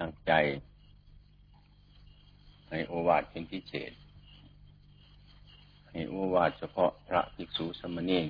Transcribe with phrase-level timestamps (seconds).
[0.00, 0.32] ตั้งใจ
[2.70, 3.92] ให้โอวาทเป็นพิเศษ
[5.90, 8.20] ให้โอวาทเฉพาะพระภิกษุสมณี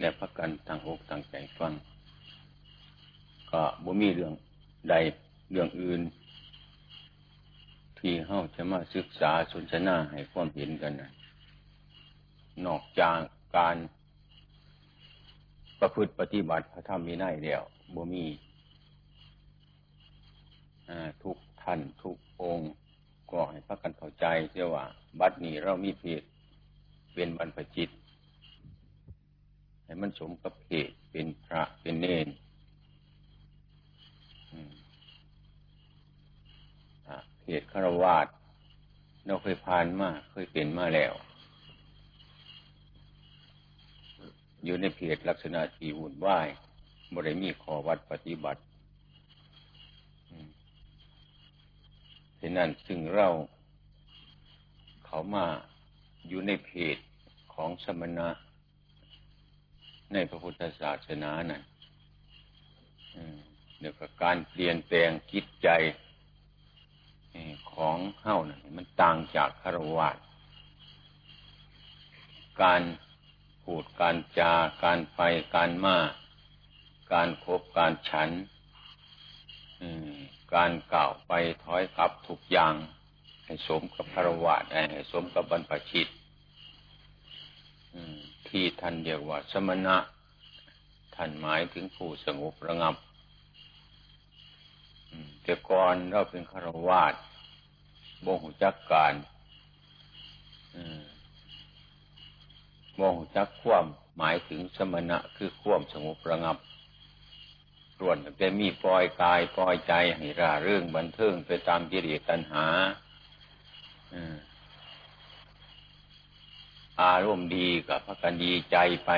[0.00, 1.72] และพระกันตั้งอกตั้งใจฟัง
[3.50, 4.32] ก็บ่มีเรื่อง
[4.90, 4.94] ใด
[5.52, 6.00] เรื่องอื่น
[7.98, 11.10] ที่เฮาจะมาศึกษาสนทนาให้ความเห็นกันนะ
[12.66, 13.18] นอกจาก
[13.56, 13.76] การ
[15.80, 17.62] ประพฤติปฏิบัติพระธรรมมีนัยเดียว
[17.94, 18.24] บ่มี
[21.22, 22.72] ทุกท่านทุกองค์
[23.32, 24.84] ก็ให้พักกันเข้าใจเสียว่า
[25.20, 26.22] บัดนี้เรามีเพศ
[27.14, 27.90] เป็นบรรพจิต
[29.84, 32.28] ให้มันสมกับเพศเป็นพระเป็นเนน
[37.42, 38.26] เพศฆราวาส
[39.26, 41.14] เราเคยผ่านมาเคยเป็นมาแล้ว
[44.64, 46.48] อยู่ในเพจลักษณะที่วุ่นวาย
[47.14, 48.60] บริมีขอวัดปฏิบัติ
[52.46, 53.28] ฉะนั้นซึ่งเรา
[55.04, 55.46] เขามา
[56.28, 56.96] อยู่ในเพจ
[57.54, 58.28] ของสมณะ
[60.12, 61.62] ในพระพุทธศาสนานะ่ะ
[63.78, 65.68] เดี๋ยวกับการเปลี่ยนแปลงจิตใจ
[67.72, 70.08] ของเฮ้านะ่ะมันต่างจากคารวะ
[72.62, 72.82] การ
[73.64, 74.52] พูดการจา
[74.84, 75.20] การไป
[75.54, 75.98] การมา
[77.12, 78.30] การครบการฉัน
[80.54, 81.32] การกล่าวไป
[81.64, 82.74] ถอยกลับทุกอย่าง
[83.44, 86.08] ให้สมกับพระวาทให้สมกับบรรพชิต
[88.48, 89.96] ที่ท่านเรียกว่า สมณะ
[91.14, 92.94] ท่านหมายถึงผู้สงบระงับ
[95.42, 97.14] แต่ก่อนเราเป็นฆราวาส
[98.24, 99.14] บ่หูจักการ
[103.00, 106.56] มองจักคว่ำหมายถึงสมณะคือคว่ำสงบระงับ
[107.98, 112.66] ส่วนแต่มีปล่อยกายปล่อยใจให้ร่าเรื่องบันเทิงไปตามกิเลสตัณหา
[117.02, 119.10] อารมณ์ดีกับพระกันดีใจไป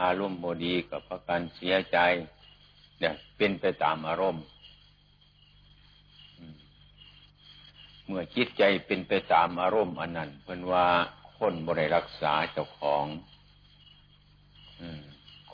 [0.00, 1.98] อารมณ์โมดีกับพระกันเสียใจ
[3.00, 4.44] เนี่ย เป็นไปตามอารมณ์
[8.06, 10.86] เมื่อจิตใจเป็นไปตามอารมณ์อันนั้นเพิ่นว่า
[11.38, 13.04] คนบริรักษาเจ้าของ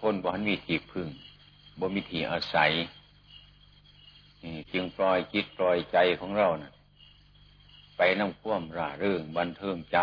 [0.00, 1.08] คนบ่มีที่พึ่ง
[1.80, 2.72] บ่มีที่อาศัย
[4.72, 6.72] จึงปล่อยจิตปล่อยใจของเรานะ่ะ
[7.96, 9.98] ไปนั่งคว่ำร่าเรื่องบันเทิงใจ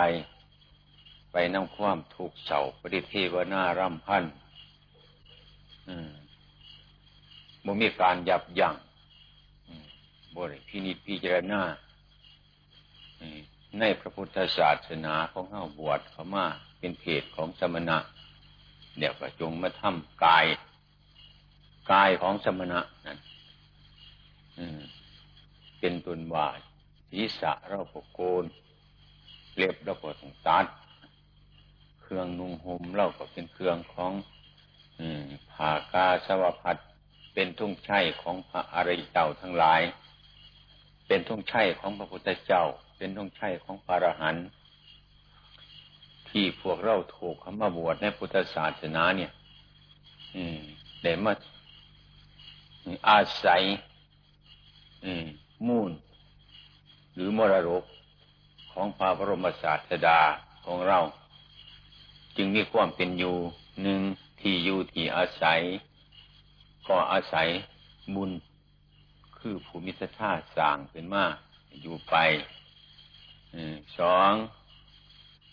[1.32, 4.24] ไปนั่งคว่ำถูกเสาปฏิเทวนาร่ำพัน
[7.66, 8.76] บ่มีการยับยั้ง
[10.34, 11.62] บ่ได้พินิจพิจารณา
[13.80, 16.46] ในพระพุทธศาสนาของเฮาบวชเขามา
[16.80, 17.98] เป็นเพศของสมณะ
[18.98, 20.46] เดี๋ยวก็จงมาทำกาย
[21.92, 23.18] กายของสมณะนั่น
[25.80, 26.48] เป็นตุนวา
[27.12, 28.44] ศีสะเราปโกน
[29.56, 30.66] เล็บเราก็ต้องตัด
[32.02, 34.12] เครื่องนุ่งห่มเราก็เป็นเครื่องของ
[35.52, 36.78] ผ่ากาสวพัด
[37.34, 39.82] เป็นทุ่งไช่ของพระอริยเจ้าทั้งหลาย
[41.08, 42.64] เป็นทุ่งไช่ของพระพุทธเจ้า
[42.98, 44.46] เป็นต้องใช่ของพระอรหันต์
[46.30, 49.32] ที่พวกเราถูกคำมาบวชในพุทธศาสนาเนี่ย
[51.04, 51.34] ได้มา
[53.10, 53.64] อาศัย
[55.68, 55.92] มูล
[57.14, 57.84] หรือมรดก
[58.72, 60.20] ของพระบรมศาสดา
[60.66, 61.00] ของเรา
[62.36, 63.36] จึงมีความเป็นอยู่
[63.84, 64.02] หนึ่ง
[64.42, 65.60] ที่อยู่ที่อาศัย
[66.88, 67.48] ก็อาศัย
[68.16, 68.32] บุญ
[69.38, 71.26] คือภูมิสถาสร้างเป็นมา
[71.82, 72.16] อยู่ไป
[73.98, 74.32] สอง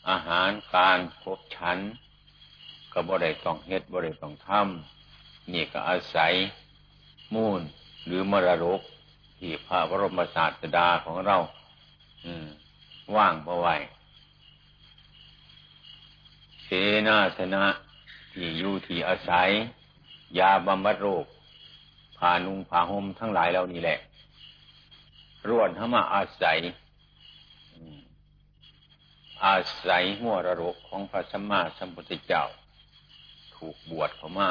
[0.08, 1.78] อาหารการพบฉัน
[2.92, 6.32] ก็บ่ได้ต้องเฮ็ดบ่ได้ต้องทำนี่ก็อาศัย
[7.34, 7.60] มูล
[8.06, 8.80] หรือมรดก
[9.38, 11.36] ที่พระบรมศาสดาของเรา
[13.16, 13.74] ว่างเอาไว้
[16.64, 16.68] เส
[17.06, 17.64] นาสนะ
[18.32, 19.48] ที่อยู่ที่อาศัย
[20.38, 21.24] ยาบำบัดโรค
[22.18, 23.98] ผ่านุงผ่าห่มทั้งหลายเหล่านี้แหละ
[25.48, 26.58] ร่วนเข้ามาอาศัย
[29.44, 29.56] อา
[29.86, 32.44] ศัยหัวระรกของพระสัมมาสัมพุทธเจ้า
[33.56, 34.50] ถูกบวชเข้ามา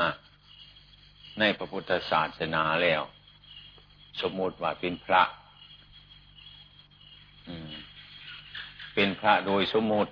[1.40, 3.02] ในพระพุทธศาสนาแล้ว
[4.22, 5.22] สมมติว่าเป็นพระ
[8.94, 10.12] เป็นพระโดยสมมติ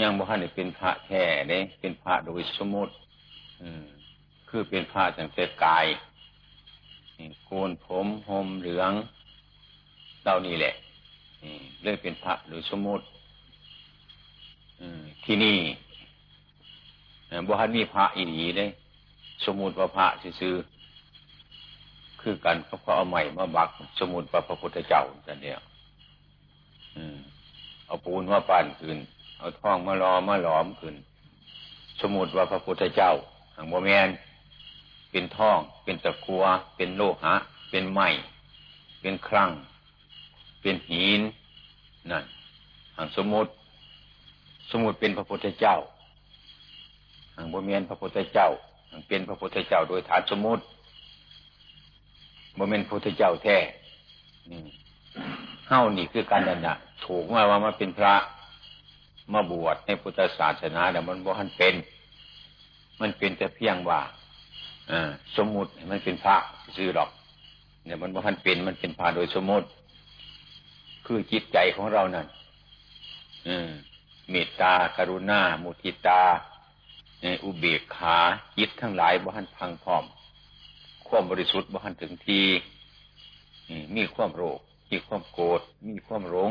[0.00, 2.92] ยังบ่ทันได้เป็นพระแท้เด้เป็นพระโดยสมมติ
[4.48, 5.86] คือเป็นพระตั้งแต่กาย
[7.46, 8.92] โกนผมห่มเหลือง
[10.22, 10.74] เหล่านี้แหละ
[11.82, 13.04] เลยเป็นพระหรือสมมติ
[15.24, 15.58] ที่นี่
[17.46, 18.70] บุหันมีพระอีนีเลย
[19.44, 20.06] สมมติว่าพระ
[20.40, 20.54] ซื่อ
[22.20, 23.68] คือกันเขาก็เอาใหม่มาบัก
[23.98, 25.58] สมุดพระพุทธเจ้าแต่เนี่ย
[27.86, 28.98] เอาปูนมาปั่นขึ้น
[29.38, 30.94] เอาท่องมารอมาหลอมขึ้น
[32.00, 33.12] สมุดว่าพระพุทธเจ้า
[33.54, 34.08] หางโมแมน
[35.10, 36.44] เป็นท่อง เป็นตะกัว
[36.76, 37.34] เป็นโลหะ
[37.70, 38.08] เป็นไม้
[39.00, 39.50] เป็นครั่ง
[40.60, 41.20] เป็นหิน
[42.10, 42.24] นั่น
[42.96, 43.46] หางสมุด
[44.70, 45.76] สมุดเป็นพระพุทธเจ้า
[47.36, 48.48] หางโมแมนพระพุทธเจ้า
[49.08, 50.58] เป็นพระพุทธเจ้าโดยฐานสมุด
[52.56, 53.58] โมเมนพุทธเจ้าแท้
[54.50, 54.60] นี่
[55.68, 58.14] เฮ้านี่คือการนั่นนะถูกมาว่ามาเป็นพระ
[59.32, 61.74] มาบวชในพุทธศาสนาแต่มันบ่ทันเป็น
[63.00, 64.00] มันเป็นแต่เพียงว่า
[64.90, 64.92] อ
[65.36, 66.36] สมมุติมันเป็นพระ
[66.76, 67.10] ซื่อหรอก
[67.84, 69.66] เนี่ยมันบ่ทันเป็นมันเป็นพระโดยสมมติ
[71.06, 72.26] คือจิตใจของเรานั่น
[74.30, 76.22] เมตตากรุณา มุทิตา
[77.44, 78.16] อุเบกขา
[78.58, 80.04] จิตทั้งหลายบ่ทันพังพร้อม
[81.08, 82.40] ความบริสุทธิ์บ่ทันถึงที
[83.96, 84.58] มีความโรค
[84.90, 86.50] มีความโกรธมีความหลง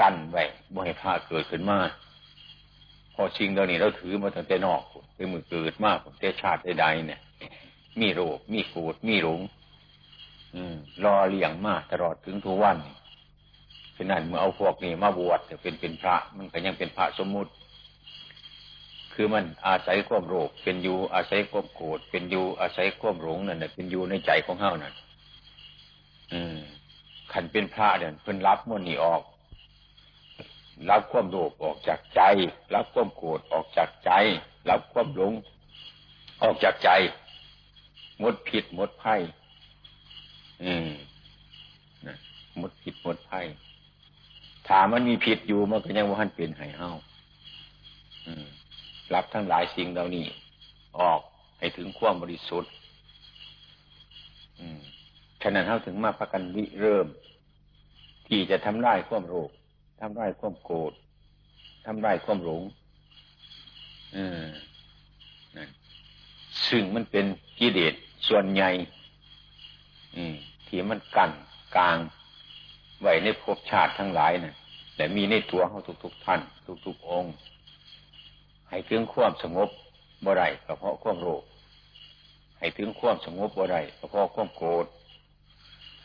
[0.00, 0.44] กั้นไว้
[0.74, 1.78] บ่ให้พาเกิดขึ้นมา
[3.14, 4.82] พอชิงเดี๋ยวนี้เราถือมาตั้งแต่นอก
[5.14, 7.20] เป็นมือเกิดมากแต่ชาติใดๆเนี่ย
[8.00, 9.40] มีโรคมีโกรธมีหลง
[11.04, 12.78] รอเลี้ยงมากตลอดถึงทุกวัน
[13.96, 17.50] ฉะนั้นเมื่อเอาพวกนี้มาบวชจะเป็นเป็นพระ มันก็ยังเป็นพระสมมุติ
[19.14, 24.94] คือมันอาศัยความโรคเป็นอยู่อาศัยความโกรธเป็นอยู่อาศัยความหลงนั่นเป็นอยู่ในใจของเฮานั่น
[26.32, 26.56] อืม
[27.32, 29.22] ขันเป็นพระเนี่ยเพิ่นรับมันนี่ออก
[30.90, 32.22] รับความโลภออกจากใจ
[32.74, 34.10] รับความโกรธออกจากใจ
[34.70, 35.32] รับความหลง
[36.42, 36.90] ออกจากใจ
[38.18, 39.14] หมดผิดหมดไพ่
[40.64, 40.88] อืม
[42.06, 42.16] นะ
[42.58, 43.40] หมดผิดหมดไพ่
[44.68, 46.90] ถามมันมีผิดอยู่มันก็ยังว่าท่านเปลี่ยนให้เฮา
[49.14, 50.26] รับทั้งหลายสิ่งเหล่านี้
[50.98, 51.20] ออก
[51.58, 52.72] ให้ถึงความบริสุทธิ์
[55.42, 57.06] ฉะนั้นเขาถึงมาประกันวิเริ่ม
[58.28, 59.50] ที่จะทำได้ความโลภ
[60.00, 60.92] ทำได้ความโกรธ
[61.86, 62.62] ทำได้ความหลง
[66.68, 67.26] ซึ่งมันเป็น
[67.58, 67.94] กิเลส
[68.28, 68.70] ส่วนใหญ่
[70.66, 71.32] ที่มันกั้น
[71.76, 71.98] กลาง
[73.00, 74.54] ไว้ในภพชาติทั้งหลายนะ่ะ
[74.96, 76.40] แต่มีในตัวเขาทุกๆท่าน
[76.86, 77.34] ทุกๆองค์
[78.70, 79.68] ให้ถึงความสงบ
[80.24, 81.42] บ่ไรก็เพราะความโลภ
[82.58, 84.86] ให้ถึงความสงบบ่ไรก็เพราะความโกรธ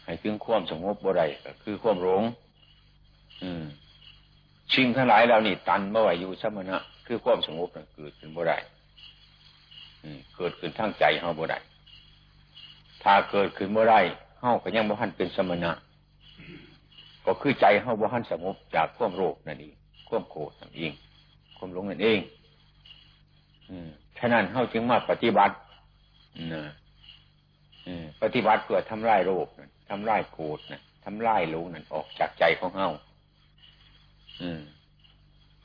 [0.05, 2.23] ให้ถึงความสงบบ่ได้ก็คือความหลง
[3.43, 3.63] อืม
[4.71, 6.77] ชิงทั้งหลายเรานี่ ตันเมื่อไหร่อยู่สมณะ
[7.07, 8.57] คือความสงบเกิดขึ้นบ่ได้
[10.35, 11.59] เกิดขึ้นทั้งใจเฮาบ่ได้
[13.03, 13.95] ถ้าเกิดขึ้นเมื่อไร
[14.39, 15.71] เฮาก็ยังบ่ทันเป็นสมณะ
[17.25, 19.75] ก็คือใจเฮาบ่ทันสงบจากความโรคนั่นเอง
[20.09, 20.91] ความโกรธนั่นเอง
[21.57, 22.19] ความหลงนั่นเอง
[24.17, 25.55] ฉะนั้นเฮาจึงมาปฏิบัติ
[26.53, 26.63] นะ
[28.21, 29.47] ปฏิบัติเพื่อทำลายโรค
[29.89, 32.89] ทำลายโกรธนะทำลายหลงนั่นออกจากใจของเฮา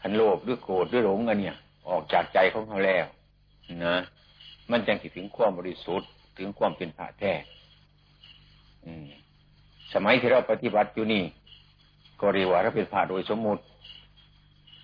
[0.00, 1.56] ขันโลภหรือโกรธหรือหลงกันเนี่ย
[1.90, 3.06] ออกจากใจของเขาแล้ว
[3.84, 3.96] นะ
[4.70, 6.08] มันจังสิถึงความบริสุทธิ์
[6.38, 7.32] ถึงความเป็นพระแท้
[9.92, 11.24] สมัยที่เราปฏิบัติอยู่นี่
[12.20, 13.62] ก็เรียกว่าเราเป็นพระโดยสมมุติ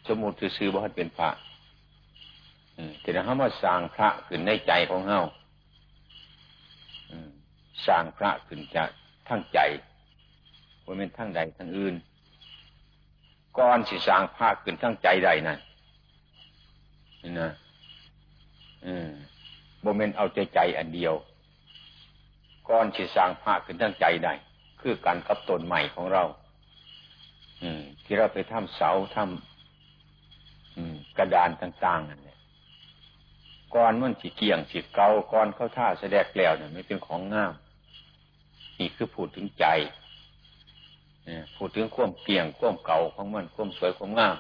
[0.09, 1.29] สมมุติคือซื้อว่าเป็นพระ
[3.01, 5.21] แต่ถ้าเขามาสร้างพระขึ้นในใจของเฮา
[7.87, 8.89] สร้างพระขึ้นจาก
[9.29, 9.61] ทั้งใจ
[10.85, 11.95] ว่าเป็นทั้งใดทั้งอื่น
[13.59, 15.59] ก่อนสิสร้างพระขึ้นทั้งใจใดนั่น
[17.23, 17.51] นี่นะ
[18.87, 19.11] อืม
[19.85, 21.15] บ่เมนเอาใจใจอันเดียว
[22.69, 24.31] ก่อนสิสร้างพระขึ้นทั้งใจใด
[24.81, 26.25] คือการกับตนใหม่ของเรา
[27.63, 32.30] อืม ที่เราไปทำเสาทำกระดานต่างๆนั่น
[33.75, 37.53] ก้อนมันสีเกี่ยงสีเกาก้อนเข้าท่าแสดงแล้วเนี่ยไม่เป็นของงาม
[38.79, 39.67] นี่คือพูดถึงใจ
[41.57, 44.37] พูดถึงความเกี่ยงความเก่าของมันความสวยความงาม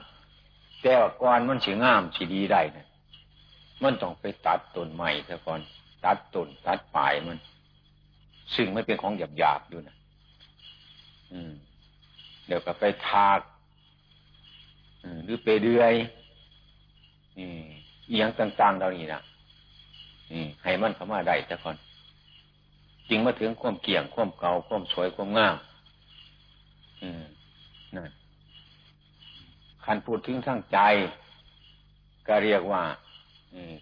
[0.83, 2.87] แต่ว่าก้อนมันสีงามสีดีได้เนี่ย
[3.83, 5.61] มันต้องไปตัดต้นใหม่ซะก่อน
[6.05, 7.39] ตัดต้นตัดปลายมัน
[8.55, 9.97] ซึ่งไม่เป็นของหยาบหยาบอยู่นะ
[11.33, 11.53] อืม
[12.47, 13.41] เดี๋ยวก็ไปทาก
[15.25, 15.95] หรือไปเดือย
[17.39, 17.65] อืม
[18.11, 19.21] อียงต่างๆเหล่านี้นะ
[20.63, 21.77] ให้มันเข้ามาได้แต่ก่อน
[23.09, 25.57] จริงมาถึงความเกี่ยงความเก่าความสวยความงาม
[27.95, 28.11] นั่น
[29.85, 30.79] คันพูดถึงทั้งใจ
[32.27, 32.83] ก็เรียกว่า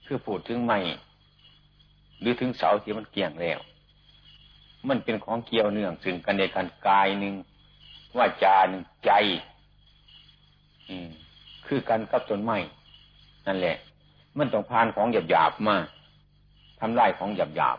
[0.06, 0.78] คือพูดถึงไม่
[2.20, 3.58] หรือถึงเสาที่มันเกี่ยงแล้ว
[4.88, 7.34] มันเป็นของเกี่ยวเนื่องซึ่งกันในการกายหนึ่ง
[8.16, 9.10] ว่าจาหนึ่งใจ
[10.88, 11.08] อืม
[11.66, 12.58] คือกันกับต้นไม้
[13.46, 13.76] นั่นแหละ
[14.38, 15.76] มันต้องผ่านของหยาบหยาบมา
[16.80, 17.78] ทำลายของหยาบหยาบ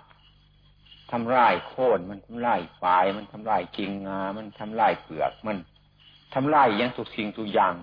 [1.12, 5.58] ทำลายโค่นมันทำลายฝาย มันทำลายกิ่งงา มันทำลายเปลือก มัน
[6.34, 7.74] ทำลายยังทุกสิ่งทุกอย่าง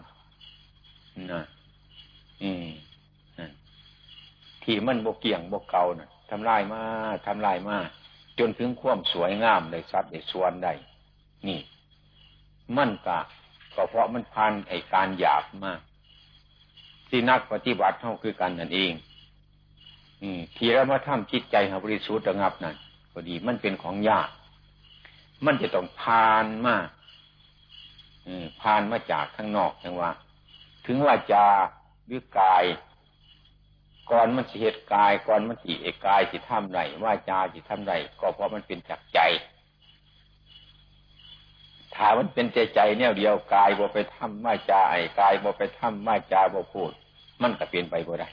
[1.33, 1.45] นะ
[2.43, 2.67] อืม
[4.63, 6.83] ที่มันบกเกี่ยงบกเก่านะ่ะทำลายมา
[7.27, 7.77] ทำลายมา
[8.39, 10.73] จนถึงความสวยงามได้สัดได้สวนได้
[11.49, 11.61] นี่
[12.77, 13.21] มันกะ
[13.75, 15.81] ก็เพราะมันพันไอการหยาบมาก
[17.09, 18.93] ที่นักปฏิบัติเท่าคือกันนั่นเอง
[20.57, 22.77] ที่เรามาทำจิตใจให้บริสุทธิ์ระงับนั่น
[23.13, 24.29] พอดี มันเป็นของยาก
[25.47, 26.77] มันจะต้องผ่านมา
[28.63, 30.11] ผ่านมาจากข้างนอกจังว่า
[30.87, 31.45] ถึงว่าจะ
[32.07, 32.65] หรือกาย
[34.11, 39.21] ก่อนมันสิเหตุกาย ก่อนมันสิเอกกายสิทำไรว่าจาสิทำไรก็เพราะมันเป็นจากใจ
[41.97, 46.93] ถามันเป็นใจใจเนี่ยเดียวกายบ่ไปทำว่าจาไอ้กายบ่ไปทำว่าจาบ่พูด
[47.43, 48.29] มันก็เปลี่ยนไปบ่ได้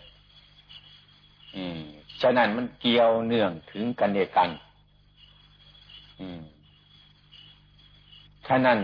[1.56, 1.82] อืม
[2.22, 4.50] ฉะนั้นมันเกี่ยวเนื่องถึงกันเดียกัน
[6.20, 6.42] อืม
[8.48, 8.80] ฉะนั้น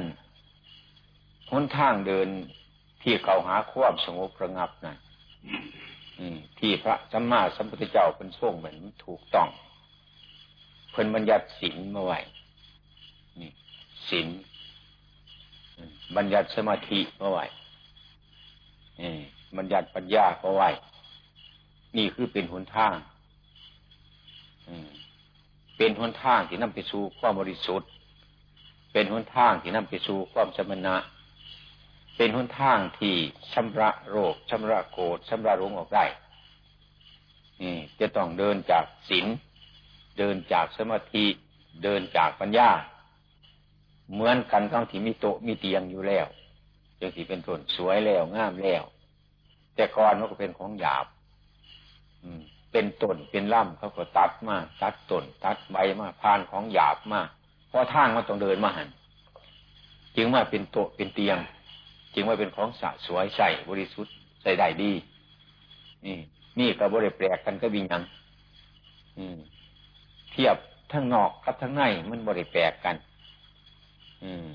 [1.51, 2.27] หนทางเดิน
[3.01, 4.97] ที่เขาหาควบสงบระงับนั่น
[6.59, 9.47] ที่พระสัมมาสัมพุทธเจ้าเป็นส่งเหมือนถูกต้อง
[10.91, 12.19] เพิ่นบัญญัติศีลมาไว้
[13.39, 13.51] นี่
[14.09, 14.27] ศีล
[16.15, 17.45] บัญญัติสมาธิมาไว้
[19.57, 20.69] บัญญัติปัญญามาไว้
[21.97, 22.93] นี่คือเป็นหนทาง
[25.77, 27.89] เป็นหนทางที่นำไปสู่ความบริสุทธิ์
[28.93, 30.95] เป็นหนทางที่นำไปสู่ความสมณะ
[32.17, 33.15] เป็นหนทางที่
[33.53, 36.05] ชำระโรคชำระโกรธชำระรุงออกได้
[37.99, 39.25] จะต้องเดินจากศีล
[40.17, 41.25] เดินจากสมาธิ
[41.83, 42.69] เดินจากปัญญา
[44.13, 46.27] เหมือนกันต้องที่มีโต๊ะมีเตียงอยู่แล้ว
[46.99, 48.83] จังที่เป็นต้นสวยแล้วงามแล้ว
[49.75, 51.05] แต่ก่อนมันก็เป็นของหยาบ
[52.71, 57.21] เป็นต้นเป็นล่ำเขาก็ตัดมาตัดต้นตัดใบมาพานของหยาบมา
[57.69, 58.89] เพราะทางมันต้องเดินมาหัน
[60.15, 61.37] จึงว่าเป็นโตเป็นเตียง
[62.13, 64.91] จึงว่าเป็นของสะสวยใส่บริสุทธิ์ใส่ได้ดี
[66.05, 66.17] นี่
[66.59, 68.03] นี่ก็บริแปลกกันก็วิญญัง
[70.31, 70.55] เทียบ
[70.91, 72.95] ทั้งนอกกับทั้งในมันบริแปลกกัน
[74.23, 74.47] อืม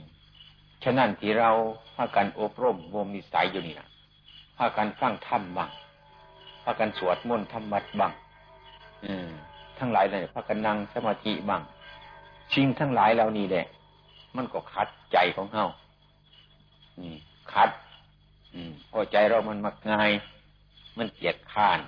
[0.84, 1.50] ฉะนั้นที่เรา
[1.96, 3.88] พากันอบรมวมนิสัยอยู่นี่นะ
[4.58, 5.70] พากันฟังธรรมบ้าง
[6.64, 8.12] พากันสวดมนต์ทำมัดบัง
[9.78, 11.62] ทั้งหลายเลยพากันนั่งสมาธิบัง
[12.52, 13.66] ชิงทั้งหลายเหล่านี้แหละ
[14.36, 15.66] มันก็คัดใจของเฮา
[17.52, 17.70] คัด
[18.90, 20.10] พอใจเรามันมักง่าย
[20.98, 21.80] มันเกียดข้าน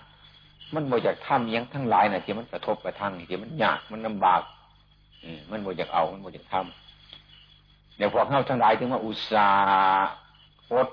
[0.74, 4.42] มันโมจากทำยังทั้งหลายนะที่มันกระทบกระทั่งที่มันยากมันลาบาก
[5.50, 6.85] มันโมจากเอา มันโมจากทำ
[7.96, 9.48] เดี๋ยวพอเข้าทั้งหลายถึงว่าอุตสา
[10.70, 10.88] หอด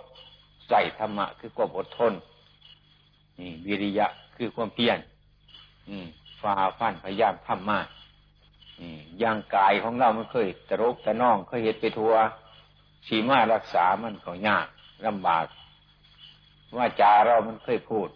[0.70, 2.14] ใส่ธรรมะ คือความอดทน
[3.40, 4.98] นี่วิริยะคือความเพียร
[6.42, 7.88] ฝ่าฟันพยายามทำมาก
[9.24, 12.14] ย่างกายของเรามันเคยตะรกตะน่องเคยเหตุไปทัว
[13.08, 14.68] สีมารักษามันก็ยาก
[15.06, 15.46] ลำบาก
[16.78, 18.10] ว่าจาเรามันเคยพูด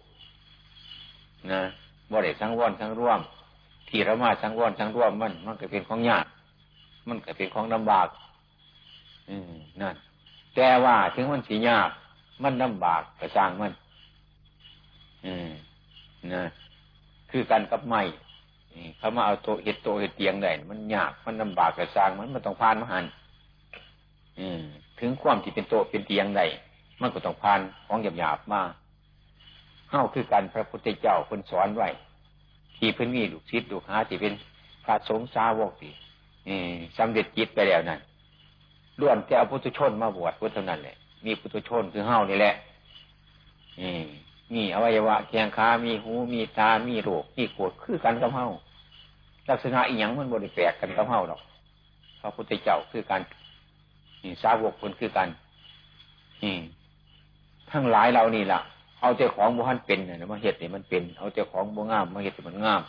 [1.52, 1.62] นะ
[2.12, 3.20] บริสังวรทั้งร่วม
[3.90, 6.26] ที่รามาทั้งวรทั้งร่วมมัน มันก็เป็นของยาก
[7.08, 8.08] มันก็เป็นของลำบาก
[9.30, 9.96] อืมนั่น
[10.56, 11.90] แต่ว่าถึงมันสียาก
[12.44, 13.74] มันลำบากกระสร้างมัน
[15.26, 15.50] อืม
[16.34, 16.44] นะ
[17.32, 18.02] คือกันกับไม้
[18.98, 23.06] เขามาเอาโตเห็ดโตเห็ดเตียงได้มันยากมันลำบากกระสร้างมันมันต้องพานมหัน
[24.40, 24.62] อืม
[25.00, 26.46] ถึงความที่เป็นโตเป็นเตียงได้
[27.02, 28.62] มันก็ต้องพานของหยาบหยาบมา
[29.90, 31.90] เข้าคือกันพระพุทธเจ้าคนสอนไว้
[32.78, 34.34] ที่เพิ่นมีลูกศิษย์ลูกหาที่เป็น
[34.84, 35.94] พระสงฆ์สาวกที่
[36.98, 38.00] สำเร็จจิตไปแล้วนั่น
[39.00, 42.54] ล้วนแต่เอาพุทธชนมาบวชพุทธนั้นแหละมีพุทธชนคือเฮ้านี่แหละ
[43.80, 44.06] อืม
[44.54, 48.48] มีอวัยวะแขงขา มีหู มีตา มีโรคมีโกรธคือกันกับเฮา
[49.50, 51.42] ลักษณะอีหยังมันบริแปลกกันกับเฮาหรอก
[52.22, 53.22] พระพุทธเจ้าคือกัน
[54.44, 55.30] สาวกคนคือกัน
[57.72, 58.60] ทั้งหลายเรานี่ล่ะ
[59.02, 62.82] เอาเจ้าของบุหันเป็นเนี่ยมาเห็ดเนี่ยมันเป็น เอาเจ้าของบุงามมาเห็ดเนี่ยมันงาม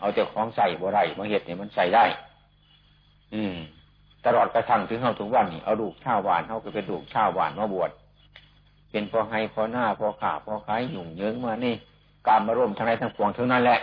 [0.00, 2.04] เอาเจ้าของใส่บุไรมาเห็ดเนี่ยมันใส่ได้
[3.34, 3.54] อืม
[4.26, 7.90] ตลอดกระทั่งถึงเฮาถึงวันนี่เอาลูกชาวหวานเฮาก็เป็นลูกชาวหวานมาบวช
[8.90, 11.74] เป็นพอให้พอหน้าพอขาพอขายหยุ่งเยิงมานี่
[12.28, 13.78] การมาร่วมทั้งในทั้งปวงทั้งนั้นแหละ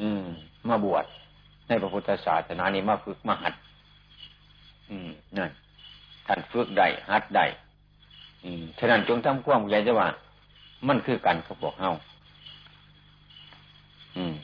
[0.00, 0.24] อืม
[0.68, 1.04] มาบวช
[1.66, 3.54] ในพระพุทธศาสนานี้มาฝึกมาหัด
[4.90, 5.50] อืมนั่น
[6.26, 7.44] ท่านฝึกได้หัดได้
[8.44, 10.08] อืมฉะนั้นจงทำความใหญ่จะว่า
[10.88, 11.92] มันคือกันกับพวกเฮา
[14.16, 14.34] อืม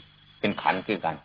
[0.41, 1.17] เป็นขันคือกัน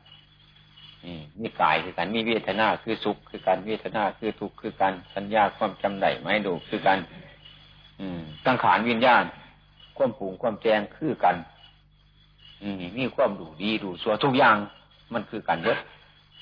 [1.05, 6.99] อืมมีกายคือกันมีเวทนาคือสุขคือกันเวทนาคือทุกข์คือกันสัญญาความจำได้ไม่ดูคือกัน
[8.45, 9.23] สังขารวิญญาณ
[9.97, 11.35] ความปรุงความแจงคือกัน
[12.61, 14.57] อืมีความดูดีดูสัวทุกอย่าง
[15.13, 15.79] มันคือกันเยอะ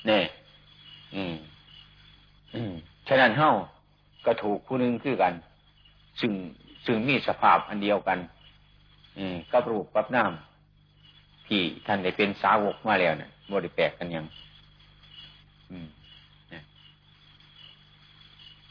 [0.06, 0.24] เนี่ย
[1.14, 1.34] อืม
[2.54, 2.72] อืม
[3.08, 3.52] ฉะนั้นเฮ้า
[4.26, 5.34] ก็ถูกผู้หนึ่งคือกัน
[6.20, 6.32] ซึ่ง
[6.86, 8.18] ซึ่งมีสภาพอันเดียวกัน
[9.18, 14.24] อืมกับรูปกับน้ำที่ท่านได้เป็นสาวกมาแล้วเนะ่ยบริแปลกกันยัง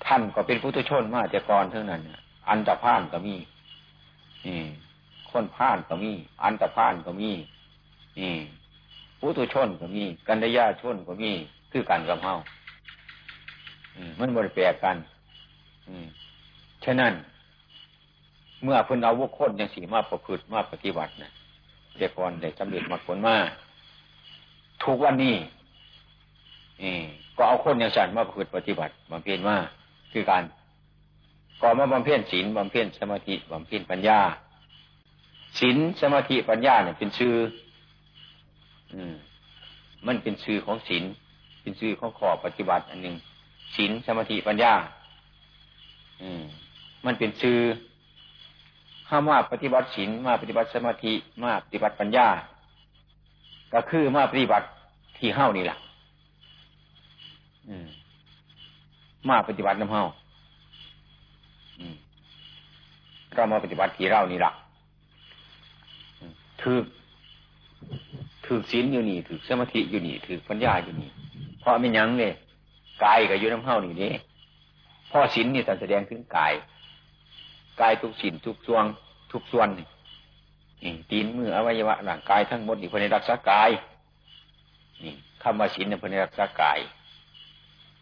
[0.05, 2.01] ท่านก็เป็นพุทธชนมาแต่ก่อนเท่านั้น
[2.49, 3.35] อันตรพานก็มี
[4.45, 4.59] นี่
[5.31, 6.11] คนพานก็มี
[6.43, 7.31] อันตรพานก็มี
[8.19, 8.33] นี่
[9.19, 11.31] พุทธชนก็มี กันดยาชนก็มี
[11.71, 12.33] คือกันกับเฮา
[14.19, 14.97] มันบริแปลกกัน
[15.87, 16.07] อืม
[16.85, 17.13] ฉะนั้น
[18.63, 21.31] เมื่อพิ่นเอาวุคนยังสีมาประพฤติมาปฏิบัตินะ
[21.97, 23.35] เด็กก่อนได้สำเร็จมาผลมา
[24.83, 25.35] ทุกวันนี้
[27.37, 29.57] ก็เอาคนอย่างฉันมาพฤติปฏิบัติบำเพ็ญมา
[30.11, 30.43] คือการ
[31.61, 34.19] ก่อมาบำเพ็ญศีลบำเพ็ญสมาธิบำเพ็ญปัญญา
[35.59, 37.33] ศีลสมาธิปัญญาเนี่ยเป็นชื่อ
[38.93, 39.13] อืม
[40.07, 41.03] มันเป็นชื่อของศีล
[41.61, 43.15] เป็นชื่อของขอปฏิบัติ อันหนึ่ง
[43.75, 44.73] ศีลสมาธิปัญญา
[46.21, 46.43] อืม
[47.05, 47.57] มันเป็นชื่อ
[49.07, 51.13] ข้ามาปฏิบัติศีลมาปฏิบัติสมาธิ
[51.43, 52.27] มาปฏิบัติปัญญา
[53.73, 54.65] ก็คือมาปฏิบัติ
[55.17, 55.77] ที่เฮ้านี่แหละ
[59.29, 60.03] มาปฏิบัติน้ำเฮา
[63.35, 64.51] เรามาปฏิบัติที่เรานี่ละ
[66.61, 66.79] ถือ
[68.45, 71.09] ถือศีลอยู่นี่ถือสมาธิอยู่นี่ถือปัญญาอยู่นี่
[71.59, 72.33] เพราะไม่ยั้งเลย
[73.03, 74.11] กายกับอยู่น้ำเฮานี่นี่
[75.11, 76.53] พ่อศีลนี่แสดงถึงกาย
[77.81, 78.85] กายทุกสิ่งทุกส่วน
[79.31, 79.87] ทุกส่วนนี่
[81.09, 83.69] ตีนมืออวัยวะร่างกายทั้งหมดนี่พในรักษากาย
[85.03, 86.79] นี่คำว่าศีลเนี่ยพในรักษากาย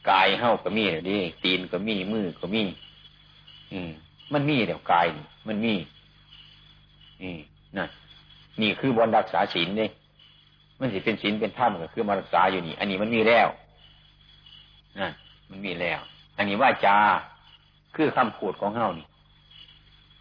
[0.10, 2.62] กายเฮ้าก็มีเดี๋ยวนี้ตีนก็มีมือก็มี
[3.72, 3.91] อืม
[4.33, 5.05] มันมีเดี๋ยวกาย
[5.48, 5.74] มันมี
[7.22, 7.36] นี่
[7.77, 7.89] นั่น
[8.62, 9.89] นี่คือบนรักษาศีลนี่
[10.79, 13.48] มันสิเป็นศีลเป็นธรรมก็คือมารักษาอยู่นี่ อันนี้มันมีแล้ว
[14.99, 15.12] นั่น
[15.49, 15.99] มันมีแล้ว
[16.38, 16.97] อันนี้ว่าจา
[17.95, 19.06] คือคำพูดของเฮ้านี่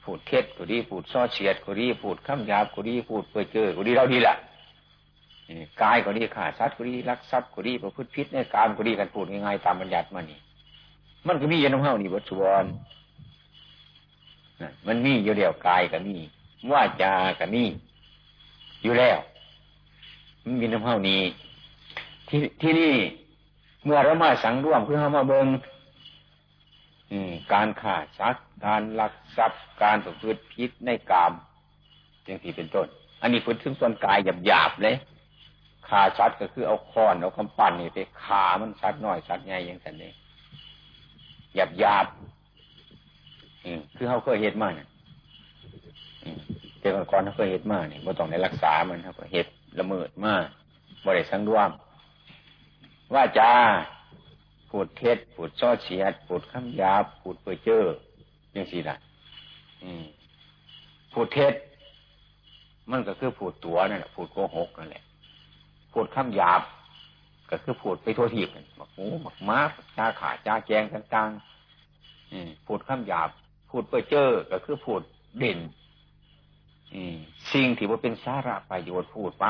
[0.02, 4.36] พูดเท็จก็ดีพูดซ้อเฉียดก็ดีพูดคำหยาบก็ดีพูดเปื่อเจอก็ดีเราดีแหละ
[5.82, 10.38] กายก็ดีขาดสัตว์ก็ดีรักทรัพย์ก็ดีประพฤติผิดในการก็ดีกันพูดง่ายๆตามบัญญัติมานี่
[11.26, 12.64] มันก็มียันเฮานี่บทสวร
[14.86, 16.16] มันมีอยู่เดียวกายก็มี
[16.72, 17.64] ว่าจาก็มี
[18.82, 19.18] อยู่แล้ว
[20.44, 21.22] มันมีน้ำเฮานี้
[22.28, 22.94] ที่ที่นี่
[23.84, 25.46] เมื่อเรามาสังร่วมเพื่อมาเบิง
[27.52, 31.32] การขาสัตว์การลักทรัพย์การประพฤติผิดในกาม
[32.24, 32.86] อย่างที่เป็นต้น
[33.20, 34.96] อันนี้พูดถึงส่วนกายหยาบๆเลย
[35.94, 40.14] ขาชัดก็คือเอาค้อนเอาคำปั้นนี่ไปขามันชัดน้อยชัดใหญ่อย่างนั้นเอง
[41.54, 42.06] หยาบหยาบ
[43.96, 44.88] คือเขาเคยเห็ดมาเนี่ย
[46.78, 49.46] เจ้าก่อนเขาเคยเห็ดมาเนี่ยบ่ต้องในรักษามันครับเห็ด
[49.78, 50.46] ละเมิดมาก
[51.04, 51.70] บ่ได้สังรวม
[53.14, 53.52] ว่าจา
[54.70, 57.84] พูดเท็จพูดซ้อเฉียดพูดคำหยาบพูดเปื่อเจ้อ
[58.54, 58.96] ยังสิล่ะ
[61.12, 61.54] พูดเท็จ
[62.90, 65.04] มันก็คือพูดตัวนั่นแหละพูดโกหกนั่นแหละ
[65.92, 66.62] พูดคำหยาบ
[67.50, 69.58] ก็คือพูดไปทั่วทีบหมักหมูหมักม้า
[69.96, 73.28] จ้าขาจ้าแจงต่างๆพูดคำหยาบ
[73.70, 75.00] พูดเปื่อเจอก็คือพูด
[75.38, 75.58] เด่น
[77.52, 79.44] สิ่งที่ว่าเป็นสาระประโยชน์พูดไป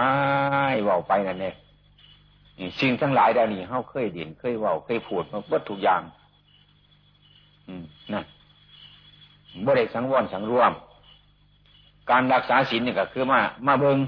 [0.83, 1.55] เว่าไปนั่นเอง
[2.81, 6.03] สิ่งทั้งหลายดานี้เขาเคยเด่นเคยว่าเคยพูดมาวัดทุกอย่าง
[7.69, 8.25] อืมนั่น
[9.65, 10.73] บ่ได้สังวรสังรวม
[12.11, 13.99] การรักษาศีลนี่ก็คือมา มาเบิง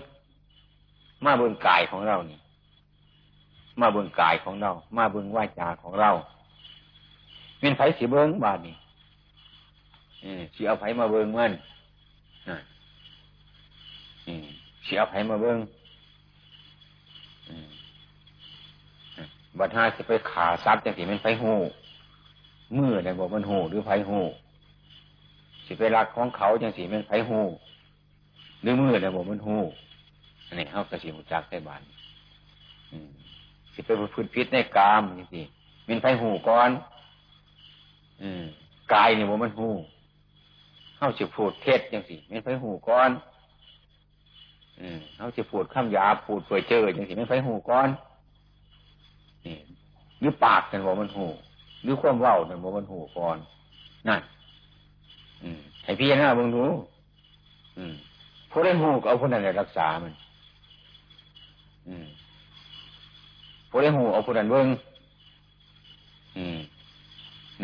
[1.25, 2.39] มาเบิ่งกายของเรานี่
[3.81, 6.11] มาเบิ่งกายของเรา มาเบิ่งวาจาของเรา
[7.61, 8.77] เป็นไผสีเบิ้งบาดนี่
[10.55, 11.53] สีเอาไผมาเบิ้งมัน
[14.87, 15.59] สีเอาไผมาเบิ้ง
[19.59, 21.53] บัดห้าจะไปขาซับจังสีมันไผหู
[22.77, 24.21] มือเนี่ยบอกมันหูหรือไผหู
[25.67, 27.41] สิไปรักของเขาจังสีมันไผหู
[28.63, 29.57] หรือมือเนี่ยบอกมันหู
[30.47, 31.83] อันนี้เขากระสีหูจักได้บาน
[33.73, 35.43] สิไปพูดพิษในกามนี่สิ
[35.89, 36.71] มันไปหูก่อน
[38.23, 38.45] อืม
[38.93, 39.69] กายนี่มันหู
[40.97, 43.11] เขาจะพูดเท็จยังสิมันไปหูก่อน
[44.81, 47.89] อืมเขาจะพูดข้ามยาพูดเปื่อยเจอยังสิมันไปหูก่อน
[49.47, 49.57] นี่
[50.21, 51.27] หรือปากกันบอกมันหู
[51.83, 53.37] หรือความเว้าเนี่ยบอกมันหูก่อน
[54.09, 54.21] นั่น
[55.43, 56.65] อืมให้พี่หน้าเบิ่งดู
[57.79, 57.95] อืม
[58.51, 60.13] ผู้ได้หูก็เอาคนนั้นรักษามัน
[63.71, 64.67] ผู้ได้หูเอาผู้นั้นเบิ้ง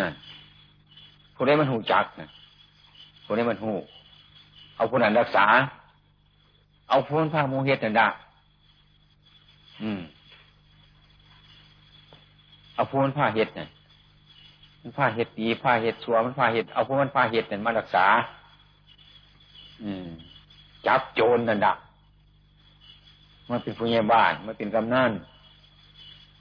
[0.01, 0.13] นั่น
[1.35, 2.29] ผู้ได้มันหูจักนะ
[3.25, 3.73] ผู้ได้มันหู
[4.77, 5.47] เอาผู้นั้นรักษา
[6.89, 8.07] เอาผู้นั้นพาโมเฮ็ดนั่นได้
[9.83, 10.01] อืม
[12.75, 13.69] เอาผู้มันผ้าเห็ดเนี่ย
[14.83, 18.07] มันผ้าเห็ดดีผ้าเห็ดชัวมันผ้าเห็ดเอาผู้มันผ้าเห็ดเนี่ยมารักษา
[19.83, 20.09] อืม
[20.87, 21.79] จับโจรนั่นดัก
[23.51, 25.13] มันเป็นผู้ใหญ่บ้านมันเป็นกำนัน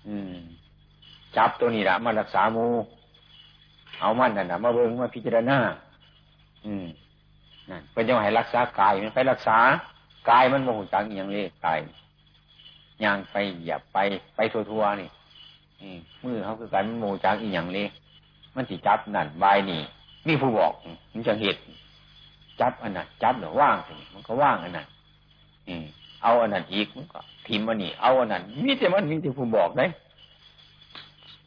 [0.08, 0.34] อืม
[1.38, 2.67] จับตัวนี้ละมารักษามู
[4.00, 5.58] เอามันนั่นนะมาเบิ่งมาพิจารณา
[6.65, 6.86] อืม
[7.69, 9.58] นั่นเป็นยังไงรักษากายมันไปรักษา
[10.30, 11.80] กายมันโมโหจังอย่างนี้กาย
[13.04, 13.98] ย่างไปเหยียบไป
[14.36, 15.10] ไปทัวๆนี่
[16.24, 17.86] มือเขาคือการมันโมจังอีอย่างนี้
[18.56, 19.82] มันสิจับนั่นบายนี่
[20.28, 20.74] มีผู้บอก
[21.13, 21.60] มันจะเหตุ
[22.62, 24.88] จับอันนั้นจับหรือว่างสิมันก็ว่างอันนั้น
[26.24, 29.86] เอาอันนั้นอีกมันก็ทิมมันนี่เอาอันนั้นมีแต่มันมีแต่ผู้บอกได้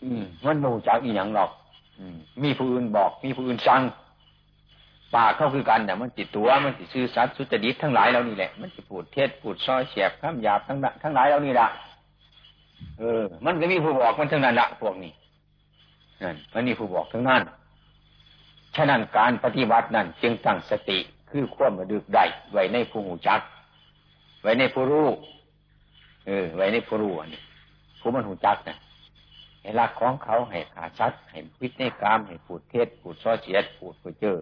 [0.02, 1.50] อืม มันโมจักอีอย่างหรอก
[1.98, 3.82] อืม มีผู้อื่นบอก มีผู้อื่นสั่ง
[5.14, 11.66] ปากเข้าคือกันแต่มันจิตตัว มันจิตซื่อสัตย์สุจริตทั้งหลายเรานี่แหละ มันจะพูดเทศพูดซอยเสียบข้ามหยาบทั้งทั้งหลายเรานี่ละ
[12.98, 15.12] เออ มันก็มีผู้บอกมันทั้งนั้นละพวกนี้
[16.22, 17.42] นั่นมันมีผู้บอกทั้งนั้น
[18.76, 20.98] ฉะนั้นการปฏิบัตินั้นจึงตั้งสติ
[21.30, 23.40] คือความระดึกได้ไว้ในผู้หูจัก
[24.42, 25.08] ไว้ในผู้รู้
[26.26, 27.42] เออ ไว้ในผู้รู้อันนี้
[28.00, 28.76] ผู้มันหูจักนะ
[29.60, 34.36] ให้รักของเขาให้ขาชัด ให้พิจในกรรมให้พูดเทศพูดซอเสียดพูดเพื่อเจอ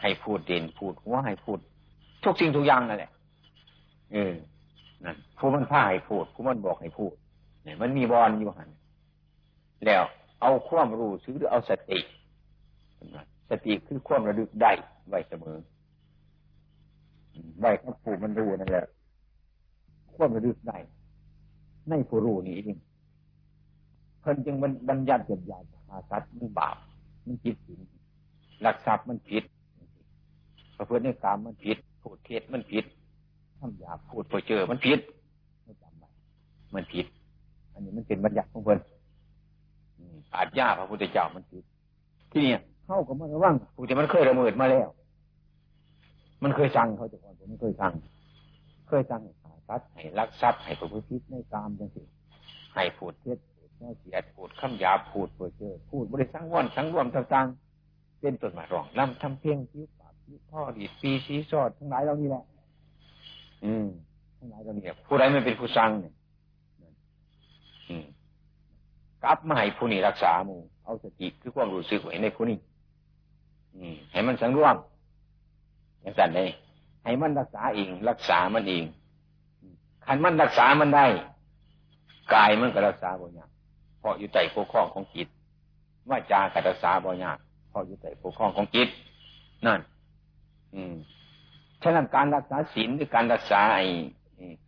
[0.00, 1.58] ให้พูดเด่นพูดหัวให้พูด
[2.24, 3.10] ทุกสิ่งทุกอย่างนั่นแหละ
[4.12, 4.34] เออ
[5.04, 7.12] นั่นผู้มันพาให้พูดผู้มันบอกให้พูด
[7.64, 8.70] เนี่ยมันมีบอลอยู่หัน
[9.86, 10.02] แล้ว
[10.40, 11.98] เอาความรู้ซื้อหรือเอาสติ
[13.50, 14.72] สติคือความระลึกได้
[15.08, 15.56] ไว้เสมอ
[17.60, 18.86] ไว้ก็ผูมันรู้นั่นแหละ
[20.16, 20.78] ความระลึกได้
[21.88, 22.78] ในผู้รู้นี่เอง
[24.20, 25.58] เพิ่นจึงมันบัญญัติเกิดยา
[25.90, 26.76] อาสัตมันบาป
[27.26, 27.80] มันผิดศีล
[28.62, 29.44] หลักทรัพย์มันผิด
[30.76, 32.84] ประพฤติในกรรมมันผิดพูดเท็จมันผิด
[33.58, 34.98] ทำหยาพูดเพื่อเจอมันผิด
[35.64, 36.08] ไม่จำไว้
[36.74, 37.06] มันผิด
[37.72, 38.78] อันนี้มันเป็นบัญญัติของเพิ่น
[40.34, 41.64] อาจยาพระพุทธเจ้ามันผิด
[42.32, 42.52] ที่นี่
[42.86, 44.88] เข้ากับมันระวังผู้ที่มันเคยละเมิดมาแล้ว
[46.42, 47.92] มันเคยสั่งเขาจะก่อนผมไม่เคยสั่ง
[48.88, 49.20] เคยสั่ง
[49.66, 52.02] ให้ขาทัดให้รักทรัพย์ให้ประพฤติในกรรมจังสิ
[52.74, 59.86] ให้พูดเท็จพูดเสียดพูดคำหยาพูดเพื่อเจอพูดบริสังวนสังรวมต่างๆเป็นต้นมาร้องลำทำเพียงคิ้ว
[60.50, 62.42] พ่อดีปีสีสอดทั้งหลายเรานี่แหละ
[63.64, 63.86] อืม
[64.38, 66.12] ทั้งหลายเรานี่ผู้ใดไม่เป็นผู้สั่งเนี่ย
[69.24, 72.58] กลับมาให้ผู้นี้รักษาหมู่เอาสติคือความรู้สึกไว้ในผู้นี้
[73.76, 74.76] อืมให้มันสังรวม
[76.02, 76.48] อย่างนั้นเลย
[77.04, 78.84] ให้มันรักษาเองรักษามันเอง
[80.06, 81.06] ขันมันรักษามันได้
[82.34, 83.50] กายมันก็รักษาบ่ยาก
[83.98, 85.28] เพราะอยู่ใต้ปกครองของจิต
[86.08, 87.38] ว่าจากรักษาบ่ยาก
[87.70, 88.88] เพราะอยู่ใต้ปกครองของจิต
[89.66, 89.80] นั่น
[90.74, 90.94] อืม
[91.82, 93.86] ฉะนั้นการรักษาศีลหรือการรักษาไอ้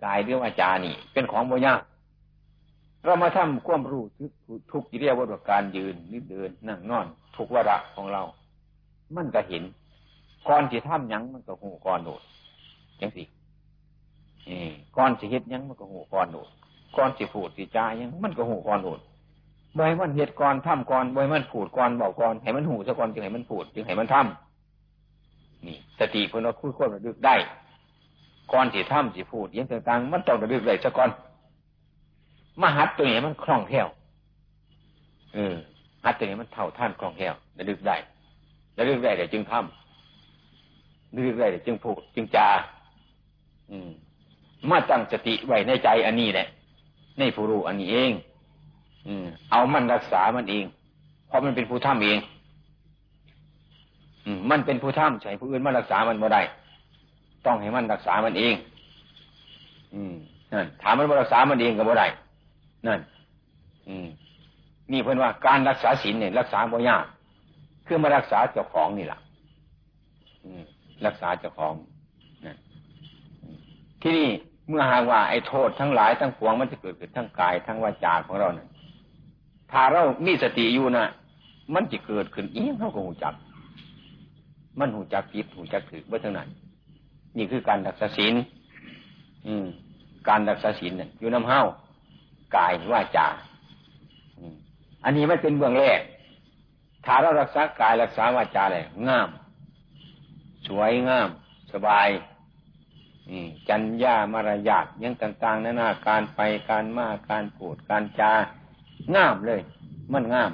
[0.04, 1.80] กายหรือว่าจานี่ เป็นของโมยาก
[3.04, 4.32] เรามาทำความรู้ทุก
[4.70, 8.22] ทุกกิริยาวัตการยืนนิดเดินนั่งนอน ทุกวาระของเรา
[9.16, 9.62] มันก็เห็น
[10.48, 12.22] ก่อนที่ทำยังมันก็หูก่อนโดด
[13.00, 13.22] ยังสิ
[14.96, 16.48] ก่อนสิเฮ็ดยังมันก็หูก่อนโดด
[16.96, 19.00] ก่อนสิพูดสิจายังมันก็หูก่อนโดด
[19.76, 27.36] บ่ให้มันเฮ็ดก่อนทำก่อนบ่ให้มันพูดก่อนบอกก่อนให้มันหูซะก่อนจึงให้มันพูดจึงให้มันทำนี่สติเพื่อนเราคุยควบระลึกได้
[28.52, 31.10] ก่อนที่ทำสิพูดยังต่างๆมันต้องระลึกได้ซะก่อน
[32.60, 33.88] มหัดตัวนี้มันคล่องแคล่ว
[35.34, 35.54] เออ
[36.04, 37.96] หัดตัวนี้มันเท่าท่านคล่องแคล่วระลึกได้
[38.78, 42.48] ระลึกได้แต่จึงทำระลึกได้แต่จึงพูดจึงจา
[43.70, 43.90] อืม
[44.70, 46.46] มาตั้งสติไว้ในใจอันนี้แหละ
[47.18, 48.12] ในผู้รู้อันนี้เอง
[49.06, 50.64] อืม เอามันรักษามันเอง
[51.26, 52.18] เพราะมันเป็นผู้ทำเอง
[54.50, 56.42] มันเป็นผู้ท่ำใช่ผู้อื่นมารักษามันบ่ได้
[57.46, 58.54] ต้องให้มันรักษามันเอง
[59.94, 60.14] อืม
[60.52, 62.06] นั่นถามมันมารักษามันเองก็บ่ได้
[62.86, 63.00] นั่น
[63.88, 64.06] อืม
[64.92, 67.04] นี่เพื่อนว่าการรักษาศีลเนี่ยรักษาบ่ยาก
[67.86, 69.18] คือมารักษาเจ้าของนี่แหละ
[71.06, 71.72] รักษาเจ้าของ
[74.06, 74.30] ที่นี่
[74.68, 78.68] เมื่อหากว่าไอ้โทษทั้งหลายทั้งปวงมันจะเกิดขึ้นทั้งกายทั้งวาจาของเราเนี่ย
[79.72, 81.06] ถ้าเรามีสติอยู่นะ
[81.74, 83.34] มันจะเกิดขึ้นอีกเขาก็หูจับ
[84.78, 86.48] มันหูจักผิดหูจักถือเมื่อทั้งนั้น
[87.36, 88.34] นี่คือการรักษาศีล
[89.46, 89.66] อืม
[90.28, 91.62] การรักษาศีลเนี่ยอยู่น้ำเห้า
[92.56, 93.28] กายว่าจา
[95.04, 96.00] อันนี้ไม่เป็นเบื้องแรก
[97.04, 99.28] ถ้าเรารักษากายรักษาวาจาเลยงาม
[100.68, 101.28] สวยงาม
[101.72, 102.08] สบาย
[103.68, 108.32] จัญญามารยาทยังต่างๆนานาการไปการมาการพูดการจา
[109.14, 109.60] ก้ามเลย
[110.12, 110.50] มันงาม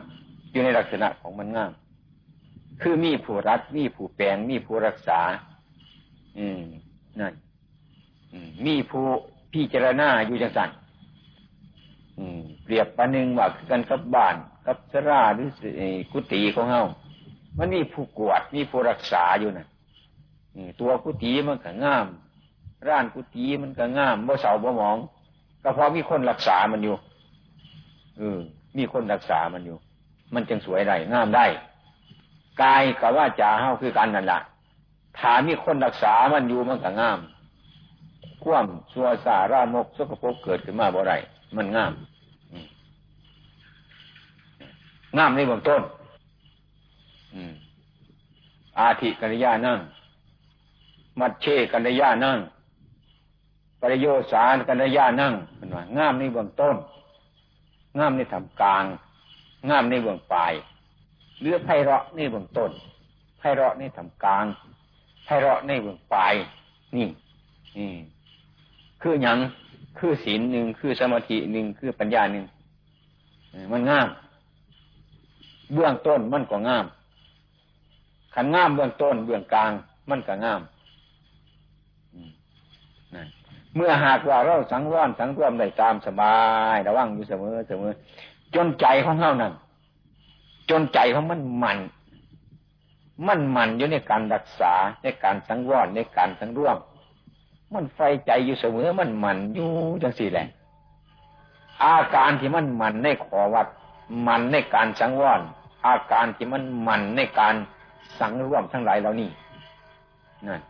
[0.50, 1.72] อยู่ในลักษณะของมันงาม
[2.82, 5.20] คือมีผู้รักมีผู้แปลงมีผู้รักษา
[6.38, 6.61] อืม
[7.20, 7.35] นั่น
[8.66, 9.06] มีผู้
[9.52, 10.70] พิจารณาอยู่จังสัน
[12.62, 14.35] เปรียบประหนึ่งว่ากันกับบ้าน
[14.66, 15.48] กับสราหรือ
[16.12, 16.82] กุฏิของเฮา
[17.58, 19.66] มันมีผู้กวดมีผู้รักษาอยู่นะ่ะ
[20.80, 22.06] ตัวกุฏิมันก็งาม
[22.88, 24.97] ร้านกุฏิมันก็งามบ่เสาบ่หมอง
[25.62, 26.97] ก็เพราะมีคนรักษามันอยู่
[28.18, 28.38] เออ
[28.79, 29.77] มีคนรักษามันอยู่
[30.35, 31.47] มันจึงสวยได้งามได้
[32.62, 34.40] กายกับว่าจ่าเฮาคือกันนั่นแหละ
[35.18, 37.18] ถ้ามีคนรักษามันอยู่มันก็งาม
[38.42, 41.14] คว่ำสัวสารามกสกปรกเกิดขึ้นมาบ่ไร
[41.57, 41.92] มันงาม
[45.18, 45.83] งามในเบื้องต้น
[48.79, 49.79] อาทิกัญญานั่ง
[51.21, 52.38] มัดเชกัญญานั่ง
[53.83, 56.77] ปริโยสารกัญญานั่งเป็นว่างามในเบื้องต้น
[57.99, 58.85] งามในทำกลาง
[59.71, 60.53] งามในเบื้องปลาย
[61.40, 62.71] เลือไพเราะในเบื้องต้น
[63.38, 64.45] ไพเราะในทำกลาง
[65.25, 66.35] ไพเราะในเบื้องปลาย
[66.97, 67.07] นี่
[67.79, 67.90] นี่
[69.03, 69.38] คืออย่าง
[69.99, 72.45] คือศีลหนึ่งคือสมาธิหนึ่งคือปัญญาหนึ่ง
[73.73, 74.09] มันงาม
[75.75, 76.87] เบื้องต้นมันก็งาม
[78.35, 79.73] ขันงามเบื้องต้นเบื้องกลาง
[80.11, 80.61] มันก็งาม
[83.76, 86.37] เมื่อหากว่าเราสังวรสังรวมได้ตามสบา
[86.74, 87.92] ย ระวังอยู่เสมอเสมอ
[88.54, 89.52] จนใจของเฮานั่น
[90.70, 91.78] จนใจของมันมัน
[93.26, 96.76] มันมันอยู่ในการรักษาในการสังวรในการสังร่วม
[97.74, 99.70] มันไฟใจอยู่เสมอมันมันอยู่
[100.02, 100.46] จังสี่แหละ
[101.85, 103.66] อาการที่มันมันในขอวัด
[104.26, 105.40] มันในการสังวร
[105.87, 107.54] อาการที่มันมันในการ
[108.18, 109.30] สังร่วมทั้งหลายเหล่านี้
[110.46, 110.61] นั่น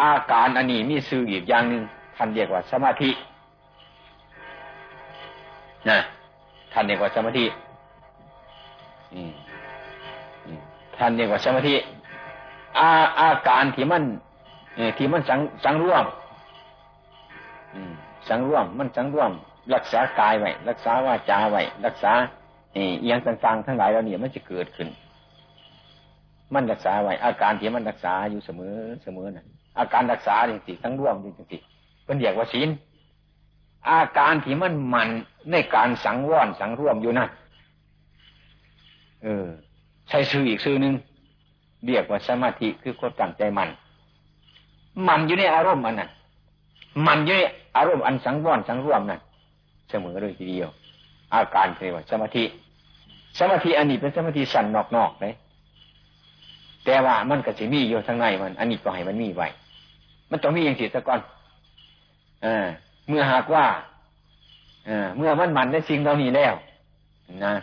[0.00, 1.82] อาการอันนี้มีสื่ออีกอย่างหนึ่ง
[2.16, 3.10] ท่านเรียกว่าสมาธิ
[5.90, 5.98] นะ
[6.72, 7.44] ท่านเรียกว่าสมาธิ
[10.96, 11.74] ท่านเรียกว่าสมาธิ
[12.78, 14.04] อาอาการที่มัน
[14.98, 16.04] ที่มันสังสังร่วม
[18.28, 19.30] สังร่วมมันสังร่วม
[19.74, 22.12] รักษากายไว้รักษาวาจาไว้รักษา
[22.74, 24.88] เอียงต่างๆทั้งหลายเราเนี่ยมันจะเกิดขึ้น
[26.54, 29.44] มันรักษาไว้อาการที่มันรักษาอยู่เสมอเสมอนะ
[29.78, 31.71] อาการรักษาจริงๆทั้งร่วมจริงๆ
[32.04, 32.68] เป็นเรียกว่าศีล
[33.88, 35.08] อาการที่มันมัน
[35.50, 37.28] ในการสังวรสังร่วมอยู่นั่น
[39.22, 39.46] เออ
[40.08, 40.94] ใช้ชื่ออีกชื่อหนึ่ง
[41.86, 43.68] เรียกว่าสมาธิคือคนตั้งใจมัน
[45.08, 46.08] มันอยู่ในอารมณ์มันน่ะ
[47.06, 47.42] มันอยู่ใน
[47.76, 49.20] อารมณ์อันสังวรสังร่วมนั่น
[49.88, 50.70] เสมอเลยทีเดียว
[51.34, 52.44] อาการเรียกว่าสมาธิ
[53.38, 55.34] สมาธิอันนี้เป็นสมาธิสั่นนอกๆเลย
[56.84, 59.48] แต่ว่ามันก็จะมีอยู่ทางในมัน อันนี้ก็ให้มันมีไว้
[60.30, 61.20] มันต้องมีอย่างสิสะก่อน
[63.08, 63.66] เมื่อหากว่า
[64.88, 66.54] อเมื่อมันมันได้สิ่งเหล่านี้แล้ว
[67.44, 67.54] นะ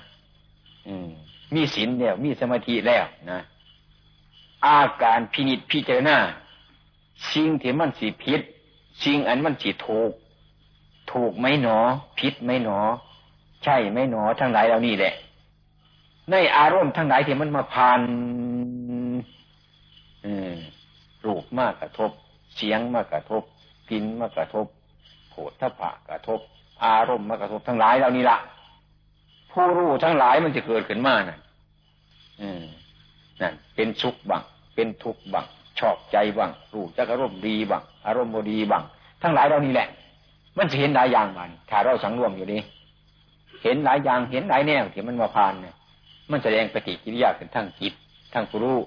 [0.88, 1.10] อืม
[1.54, 3.40] มีศีลแล้ว มีสมาธิแล้วนะ
[4.66, 6.18] อาการพินิจพิจารณา
[7.34, 8.42] สิ่งที่มันสีพิษ
[9.04, 10.12] สิ่งอันมันสีถูก
[11.12, 11.78] ถูกไหมหนอ
[12.20, 12.80] พิษไหมหนอ
[13.64, 15.14] ใช่ไหมหนอ ทั้งหลายเหล่านี้แหละ
[16.32, 18.02] ในอารมณ์ทั้งหลายที่มันมาผ่าน
[21.26, 22.12] รูปมากกระทบ
[22.56, 23.44] เสียงมากกระทบ
[23.92, 24.66] กินมากกระทบ
[25.30, 26.40] โผฏฐพะกระทบ
[26.86, 28.38] อารมณ์มากระทบทั้งหลายเหล่านี้ละ
[29.52, 31.40] ผู้รู้ทั้งหลายมันจะเกิดขึ้นมาน่ะ
[33.42, 34.44] นั่นเป็นสุขบัง
[34.76, 35.46] เป็นทุกข์บัง
[35.80, 38.84] ชอบใจบังรู้จักอารมณ์ดีบังอารมณ์บดีบัง
[39.22, 39.88] ทั้งหลายเหล่านี้แหละ
[40.58, 42.62] มันจะเห็นหลายอย่างมันถ้าเราสังรวมอยู่นี้
[43.64, 45.76] เห็นหลายอย่างเห็นหลายแนวที่มันมาผ่านเนี่ย
[46.32, 47.94] มันแสดงปฏิกิริยาเป็นทั้งจิต
[48.34, 48.80] ทั้งผู้รู้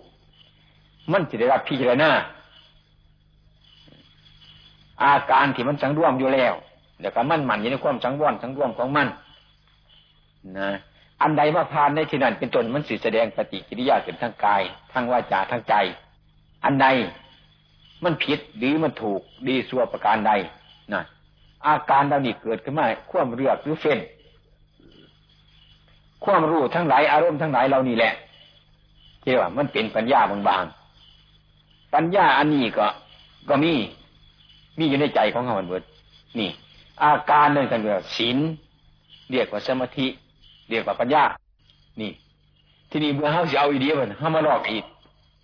[1.13, 2.11] มันจะได้รับพิจารณา
[5.03, 6.55] อาการที่มันสังร่วมอยู่แล้ว
[7.01, 9.07] เดี๋ยวก็มั่นหมันอยู่ในความสังวรสังร่วมของมัน
[10.59, 10.71] นะ
[11.23, 15.75] อันใดมาผ่านในที่นั้นเป็นตนมันสิแสดงปฏิกิริยาเป็นทั้งกายทั้งวาจาทั้งใจ
[16.65, 16.87] อันใด
[18.05, 20.33] มันผิดหรือมันถูกดีสัวประการใด
[20.93, 21.03] นะ
[21.67, 23.99] อาการเหล่านี้เกิดขึ้นมาควมเรือกหรือเฟ้น
[26.25, 28.13] ความรู้ทั้งหลายอารมณ์ทั้งหลายเหล่านี้แหละ
[29.21, 32.87] เที่ว่ามันเป็นปัญญาบางๆปัญญาอันนี้ก็
[33.49, 33.73] ก็มี
[34.79, 35.83] มีอยู่ในใจของเขาเบิด
[36.39, 36.51] นี่
[37.03, 38.39] อาการเรื่องกันเรียกศีล
[39.31, 40.07] เรียกว่าสมาธิ
[40.69, 41.25] เรียกว่าปัญญา
[42.01, 42.11] นี่
[42.91, 44.85] ที่นี่เมื่อเขาจะเอาอีเดียมันเขามาลอกอีก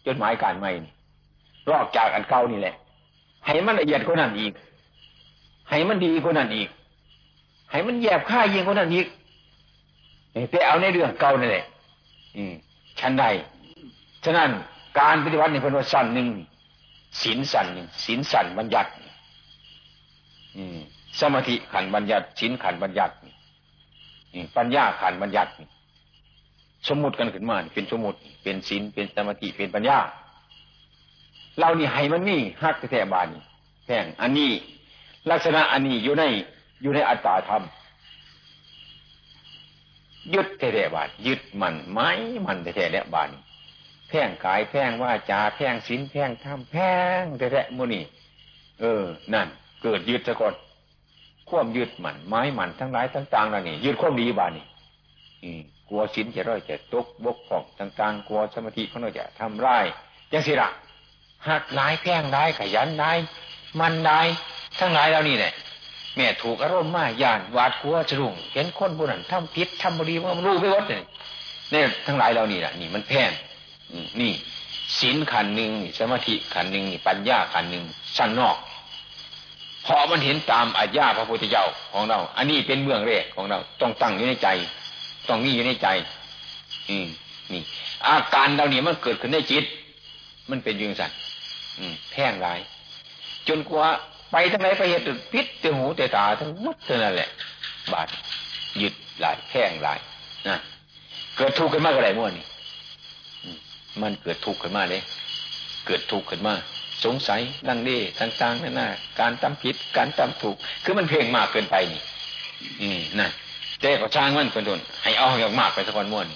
[0.07, 0.93] จดหมายการใหม่นี่
[1.71, 2.75] ลอกจากอันเก่านี่แหละ
[3.45, 4.53] ให้มันละเอียดกว่านั้นอีก
[5.69, 6.69] ให้มันดีกว่านั้นอีก
[7.71, 9.07] ให้มันแยบค่ายิงกว่านั้นอีก
[10.51, 11.65] แต่เอาในเรื่องเก่านี่แหละ
[12.37, 12.53] อืม
[13.01, 13.25] ชั้นใด
[14.25, 14.51] ฉะนั้น
[15.01, 16.29] การปฏิวัติในพนวสันหนึ่ง
[17.23, 18.91] ศีลสันหนึ่งศีลสันบัญญัติ
[21.21, 23.15] สมาธิขันบัญญัติศีลขันบัญญัติ
[24.57, 25.51] ปัญญาขันบัญญัติ
[26.89, 29.99] สมมุติกันขึ้นมาเป็นสมมุติเป็นศีลเป็นสมาธิเป็นปัญญา
[31.59, 33.43] เรานี่ให้มันนี่ฮักแท้บานี่
[33.87, 34.51] แพงอันนี้
[35.31, 36.25] ลักษณะอันนี้อยู่ใน
[36.83, 37.63] อยู่ในอัตตาธรรม
[40.35, 42.09] ยึดแท้บาดยึดมันไม้
[42.47, 43.31] มันแท้แล้บาด
[44.09, 48.05] แพ่งกายแพ่งว่าจาแพ่งศีลแพ่งธรรมแพ่งแท้ๆมุนี่
[48.81, 49.49] เออ นั่น
[49.83, 50.55] เกิดยึดซะก่อน
[51.49, 54.65] ควมยึดมันไม้มันทั้งหลายต่างๆแล้วนี่ยึดควมดีบานี่
[55.89, 59.85] กลัวศีลจะร้อยจะตกบกพร่องต่างๆกลัวสมาธิเขาจะทำร้าย
[60.33, 60.69] ยังสิละ
[61.49, 63.13] หักหลายแพ่งได้ขยันได้
[63.81, 64.21] มันได้
[64.79, 65.53] ทั้งหลายแล้วนี่แหละ
[66.17, 71.03] แม่ถูกอารมณ์มากย่านวาดกลัวจะรุ่งเห็นคนบุญนั้นทำพิษทำบรีว่ารู้ไม่วัดเนี่ย
[71.73, 73.31] นี่ทั้งหลายเรานี่แหละนี่มันแพง
[74.21, 74.33] นี่
[74.99, 77.85] ศีลขันหนึ่งสมาธิขันหนึ่งปัญญาขันหนึ่ง
[78.17, 78.57] สั้นนอก
[79.89, 84.49] พอมันเห็นตามอาญาพระพุทธเจ้าของเรา อันนี้เป็นเมืองแรกของเรา ต้องตั้งอยู่ในใจ
[85.29, 85.89] ต้องมีอยู่ในใจ
[86.91, 87.07] อืม
[87.53, 87.63] นี่
[88.07, 89.65] อาการเราเนี่ยมันเกิดขึ้นในจิต
[90.51, 91.03] มันเป็นยังไง
[91.79, 92.61] อืมแพ่งร้าย
[93.49, 93.87] จนกว่า
[94.33, 97.29] ไปทั้งไหนไปเหตุพิษเตหูเตตาทั้งหมดเท่านั้นแหละ
[97.93, 98.09] บาด
[98.79, 99.99] หยึดหลายแพ่งหลาย
[100.49, 100.57] นะ
[101.37, 102.45] เกิดทุกข์ขึ้นมาก็ได้มั่วนี่
[104.03, 105.03] มันเกิดทุกข์ขึ้นมาเลย
[105.87, 106.55] เกิดทุกข์ขึ้นมา
[107.05, 108.89] สงสัยดังนี้ต่างๆนั่นน่ะ
[109.21, 112.03] การทำผิดการทำถูก คือมันเพ่งมากเกินไปนี่
[112.81, 113.31] อืมนั่น
[113.81, 116.29] เจ๊ก็ช่างมันคนโดนให้เอาให้มากไปสักวันม้วน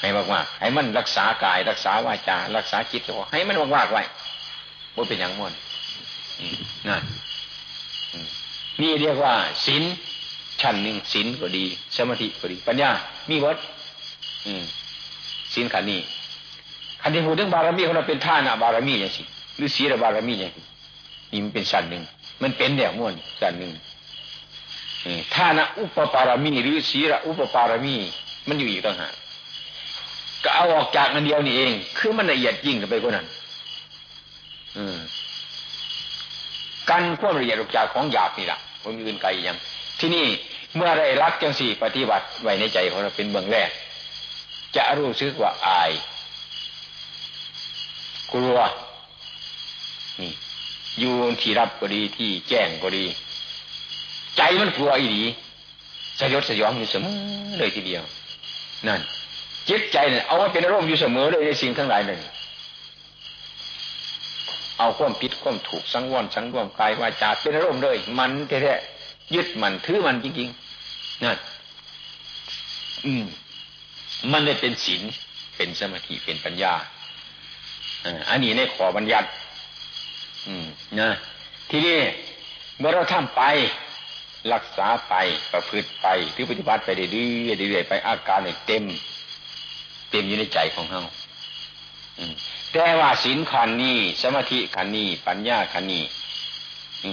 [0.00, 4.02] ให้มากมากให้มันรักษากาย รักษาวาจารักษาจิตก็ให้มันมากมากไว้
[4.94, 5.52] บ่เป็นอย่างม้วน
[6.88, 7.02] นั่น
[8.80, 9.34] นี่เรียกว่า
[9.66, 9.82] ศีล
[10.60, 11.64] ชั้นหนึ่งศีลก็ดี
[11.96, 12.90] สมาธิก็ดี ปัญญา
[13.30, 13.56] มีวัด
[15.54, 16.00] ศีลขันนี้
[17.04, 19.22] ขันที่พูดถึงบารมีของเราเป็นท่านะบารมีอย่างสิ
[19.56, 20.62] หรือศีลบารมีอย่างสิ
[21.32, 22.02] นี่มันเป็นชั้นหนึ่ง
[22.42, 23.72] มันเป็นแบบม้วนชั้นหนึ่ง
[25.34, 27.94] ท่านะอุปปารมีหรือศีลอุปปารมี
[28.48, 29.14] มันอยู่อีกต่างหาก
[30.44, 33.26] ก็เอาออกจากนันเดียวนี่เอง คือมันละเอียดยิ่งไปกว่านั้น
[34.76, 34.78] อ
[36.90, 39.56] กันควบละเอียดออกจากของหยาบนี่แหละคนอื่นไกลยัง
[40.00, 40.24] ที่นี่
[40.74, 43.70] เมื่อได้รักจังสี่ปฏิบัติไว้ในใจของเราเป็นเบื้องแรก
[44.76, 45.90] จะรู้สึกว่าอาย
[48.32, 48.58] กลัว
[50.20, 50.32] นี่
[51.00, 53.04] อยู่ที่รับก็ดีที่แจ้งก็ดี
[54.36, 55.24] ใจมันกลัวอีดี
[56.18, 57.16] สยดสยองอยู่เสมอ
[57.58, 58.02] เลยทีเดียว
[58.86, 59.00] นั่น
[59.68, 62.20] จิตใจเนี่ยเอาไว้เป็นอารมณ์อยู่เสมอเลยในสิ่งทั้งหลายนั่น
[64.78, 71.38] เอาความผิดความถูกสังวรสังรวมกายวาจาเป็นอารมณ์เลย มันแท้ๆยึดมันถือมันจริงๆนั่น
[73.04, 73.24] อืม
[74.32, 75.02] มันเลยเป็นศีล
[75.56, 76.72] เป็นสมาธิเป็นปัญญา
[78.28, 79.28] อันนี้ในขอบัญญัติ
[80.46, 80.66] อืม
[81.00, 81.10] นะ
[81.70, 81.98] ทีนี้
[82.78, 83.42] เมื่อเราทำไป
[84.52, 85.14] รักษาไป
[85.52, 88.84] ประพฤติไปหรือปฏิบัติไปเรื่อยๆเรื่อยๆไปอาการเต็ม
[90.10, 91.00] เต็มอยู่ในใจของเรา
[92.72, 96.02] แต่ว่าศีลขันนี้สมาธิขันนี้ปัญญาขันนี้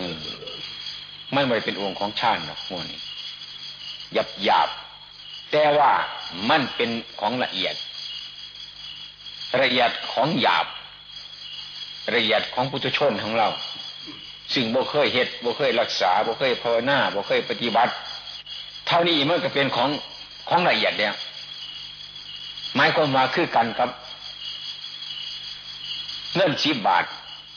[0.10, 0.12] ม
[1.34, 3.00] ไม่ไม่เป็นองค์ของชาติหรอกพวกนี้
[4.14, 4.70] หยับหยาบ
[5.52, 5.92] แต่ว่า
[6.50, 7.76] มันเป็นของละเอียด
[9.62, 10.66] ละเอียดของหยาบ
[12.16, 13.48] ละเอียดของปุถุชนของเรา
[14.54, 17.94] ซึ่งบ่เคยเหตุบ่เคยรักษาบ่เคยภาวนาบ่เคยปฏิบัติ
[18.88, 19.90] เท่านี้มันก็เป็นของ
[20.50, 21.14] ของละเอียดเนี่ย
[22.76, 23.90] หมายความว่าคือกันครับ
[26.36, 27.06] เงินสิบบาท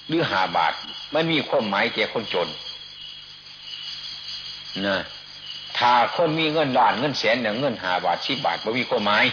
[0.09, 0.75] หรือห้าบาท
[1.15, 2.49] มันมีความหมายแก่คนจน
[4.87, 4.97] นะ
[5.79, 9.25] ถ้าคนมีเงินล้านเงินแสนเนี่ยเงินห้าบาทสิบบาทมันมีความหมาย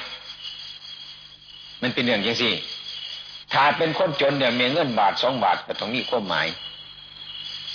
[1.82, 2.50] มันเป็นเรื่องอย่างสิ
[3.54, 6.48] ถ้าเป็นคนจนเนี่ยมีเงินบาทสองบาทก็ต้องมีความหมาย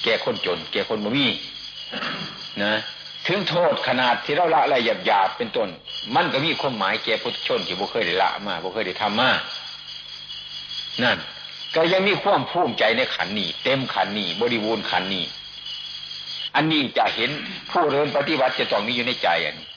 [0.05, 1.27] แก่คนจน แก่คนบ่มี
[2.63, 2.75] นะ
[3.27, 5.69] ถึงโทษขนาดที่เราละอะไรหยาบๆเป็นต้น
[6.15, 9.31] มันก็มีความหมายแก่พุทธชนที่บ่เคยได้ละมาบ่เคยได้ทำมา
[11.03, 11.19] นั่น
[11.75, 15.25] ก็ยังมีความภูมิใจในขันนี้เต็มขันนี้บริบูรณ์ขันนี้
[16.55, 17.31] อันนี้จะเห็น
[17.71, 19.69] ผู้เรินปฏิบัติจะต้องมีอยู่ในใจอันนี้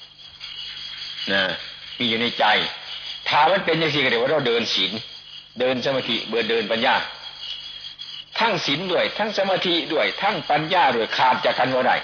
[1.32, 1.42] นะ
[2.00, 2.46] มีอยู่ในใจ
[3.28, 4.92] ถ้ามันเป็นอย่างสี่ก็เดี๋ยวเราเดินศีล
[5.60, 6.96] เดินสมาธิเบื่อเดินปัญญา
[8.40, 11.96] ทั้งศีลด้วย ทั้งสมาธิด้วย ทั้งปัญญาด้วยขาดจากกันว่าได้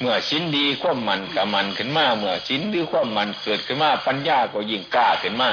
[0.00, 5.50] เมื่อศีลดีความมันกับมันขึ้นมา เมื่อศีลหรือความมันเกิดขึ้นมา ปัญญาก็ยิ่งกล้าขึ้นมา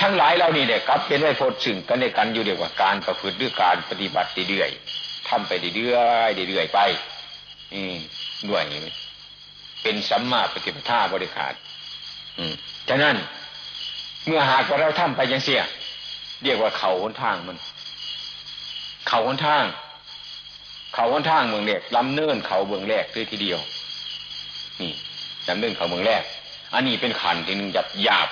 [0.00, 5.74] ทั้งหลายเรานี่เนี่ยครับเป็นไว้พดซึ่งกันในกันอยู่เดียวกับการประพฤติด้วยการปฏิบัติเรื่อยๆทำไปเรื่อ
[6.46, 6.80] ยเรื่อยไป
[7.72, 7.96] อืม
[8.48, 8.62] ด้วย
[9.82, 11.54] เป็นสัมมาปฏิปทาบริขาร
[12.38, 12.52] อืม
[12.88, 13.16] ฉะนั้น
[14.28, 15.62] เมื่อหากว่าเราทำไปยังเสีย
[16.42, 17.56] เรียกว่าเขาหนทางมัน
[19.08, 19.64] เขาหนทาง
[20.94, 23.60] เขาหนทางเมืองแรกลำเนินเขาเมืองแรกด้วยทีเดียว
[24.80, 24.92] นี่
[25.48, 26.22] ลำเนินเขาเมืองแรก
[26.74, 28.28] อันนี้เป็นขันที่หนึ่งหยาบหยาบ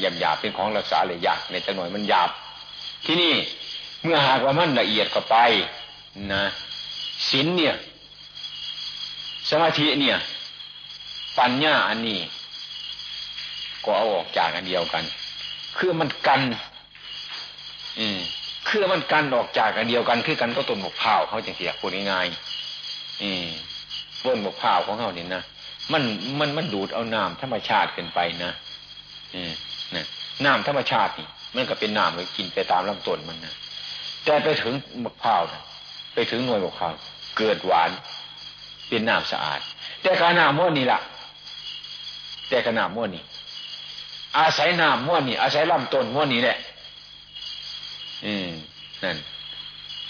[0.00, 2.30] หยาบหยาบเป็นของรักษาเลยหยากในจังหน่อยมันหยาบ
[3.06, 3.34] ที่นี่
[4.02, 5.36] เมื่อหากว่ามันละเอียดเข้าไป
[6.32, 6.44] นะ
[7.28, 7.74] ศีลเนี่ย
[9.50, 10.16] สมาธิเนี่ย
[11.38, 12.18] ปัญญาอันนี้
[13.84, 15.04] ก็เอาออกจากอันเดียวกัน
[15.78, 16.40] คือมันกัน
[17.98, 18.18] อืม
[18.68, 23.46] คือมันกันออกจากอันเดียวกัน คือกันก็ต้นบกพร้าวเขาจังเสียพูดง่ายๆอืม
[24.24, 25.42] ต้นบกพร้าวของเขาเนี่ยนะ
[25.92, 26.02] มัน
[26.40, 28.52] มันมันดูดเอาน้ำธรรมชาติขึ้นไปนะ
[29.34, 29.52] อืม
[29.94, 30.04] นะ
[30.44, 33.54] น้ำธรรมชาตินี่มันก็เป็นน้ำเลยกินไปตามลำต้นมันนะ
[34.24, 34.74] แต่ไปถึง
[35.04, 35.62] บกพร้าวนะ
[36.14, 36.92] ไปถึงหน่วยบกพร้าว
[37.38, 37.90] เกิดหวาน
[38.88, 39.60] เป็นน้ำสะอาด
[40.02, 41.00] แต่กาน้ำม้วนนี่ล่ะ
[42.48, 43.22] แต่กาน้ำม้วนนี่
[44.38, 46.58] อาศัยน้ำม้วนนี่อาศัยลำต้นม้วนนี่แหละ
[48.24, 48.48] อืม
[49.02, 49.16] นั่น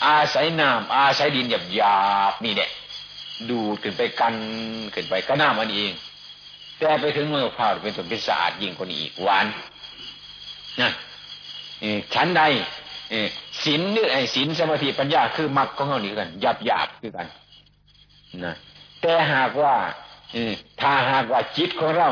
[0.06, 1.96] อาศัยน้ำอาศัยดินหยาบหยา
[2.32, 2.70] บนี่แหละ
[3.50, 4.34] ดูดขึ้นไปกัน
[4.94, 5.92] ขึ้นไปก็น้ำมันเอง
[6.78, 9.46] แต่ไปถึงเมื่อพร้าวเป็นส่วนเป็นสะอาดยิ่งกว่านี้อีกหวาน
[10.80, 10.92] นั่น
[12.14, 12.42] ชั้นใด
[13.64, 17.26] ศีลหรือไอ้ศีลสมาธิปัญญาคือมรรคของเขานี่กันหยาบหยาบคือกัน
[18.44, 18.54] นะ
[19.00, 19.74] แต่หากว่า
[20.80, 22.08] ถ้าหากว่าจิตของเรา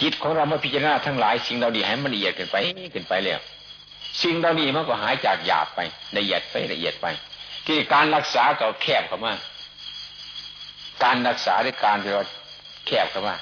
[0.00, 2.56] จิตของเรามาพิจารณาทั้งหลาย สิ่งเราดีให้มันละเอียดขึ้นไป
[2.94, 3.40] ขึ้นไปแล้ว
[4.22, 5.80] สิ่งเราดีมันก็หายจากหยาบไป
[6.16, 7.06] ละเอียดไปละเอียดไป
[7.66, 9.32] ที่การรักษาก็แคบเข้ามา
[11.04, 12.22] การรักษาด้วยการที่เรา
[12.86, 13.36] แคบเข้ามา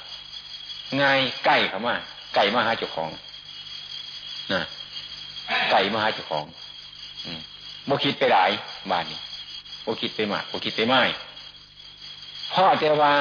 [1.01, 1.95] ง่ายใกล้เข้ามา
[2.35, 3.11] ไก่มาหาเจ้าของ
[4.53, 4.63] นะ
[5.71, 6.45] ไก่มาหาเจ้าของ
[7.87, 8.51] โมคิดไปหลาย
[8.91, 9.19] บ้านนี้
[9.83, 11.03] โมคิดไปมากโมคิดไปไม่
[12.53, 13.13] พ่อแต่ว่า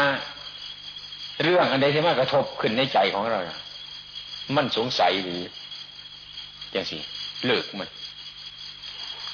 [1.44, 3.40] เรื่องอันใดที่มากระทบขึ้นในใจของเรา
[4.56, 5.42] มันสงสัยหรือ
[6.72, 6.98] อย่างสิ
[7.46, 7.90] เลิกมัน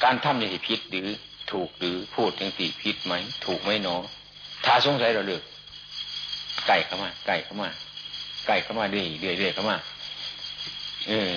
[0.04, 1.08] การทำในที่ผิดหรือ
[1.52, 3.14] ถูกหรือพูดถึงสิผิดไหม
[3.46, 4.02] ถูกไหมเนาะ
[4.66, 5.44] ถ้าสงสัยเราเลิก
[6.68, 7.70] ไก่เข้ามาไก่เข้ามา
[8.48, 9.78] ไก่เข้ามาเรื่อยเรื่อยเรื่อยเข้ามา
[11.08, 11.32] เออ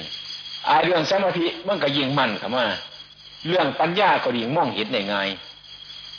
[0.69, 2.67] อาเรื่องสมาธิมันก็ยิงมันเข้ามา
[3.47, 5.29] เรื่องปัญญาก็ยิงมองเห็นได้ง่าย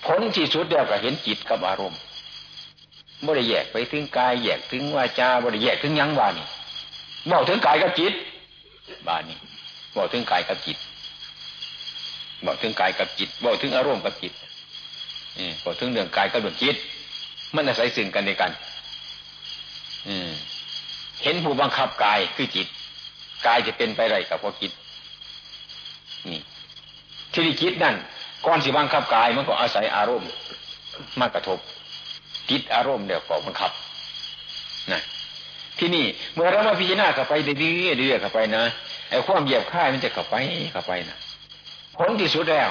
[0.05, 1.99] ผลที่สุดเดียวก็เห็นจิตกับอารมณ์
[3.25, 6.47] บ่ได้แยกไปถึงกาย แยกถึงวาจาบ่ได้แยกถึงยังวานี่
[7.31, 8.13] บอกถึงกายกับจิต
[9.07, 9.37] บานี่
[9.95, 10.77] บอกถึงกายกับจิต
[12.45, 14.33] บอกถึงกายกับจิตบอกถึงอารมณ์กับจิต
[15.63, 16.75] บอกถึงเรื่องกายกับเรื่องจิต
[17.55, 18.51] มันอาศัยสิ่งกันในกัน
[20.07, 20.31] อืม
[21.23, 22.67] เห็นผู้บังคับกายคือจิต
[23.47, 24.71] กายจะเป็นไปไรกับพอจิต
[26.29, 26.41] นี่
[27.33, 27.95] ที่จิตนั่น
[28.45, 30.29] ก่อนสิบังคับกายมันก็อาศัยอารมณ์
[31.19, 31.59] มากระทบ
[32.49, 33.71] จิตอารมณ์เดี๋ยวก็บังคับ
[34.91, 35.01] นะ
[35.79, 37.55] ที่นี่เมื่อเรามาพิจารณาเข้าไปเรื่
[37.87, 38.63] อยๆเรื่อยๆเข้าไปนะ
[39.09, 40.35] ไอ้ความเหยียบค่ายมันจะเข้าไป
[40.73, 41.17] เข้าไปนะ
[41.95, 42.69] ผลที่สุดแล้ว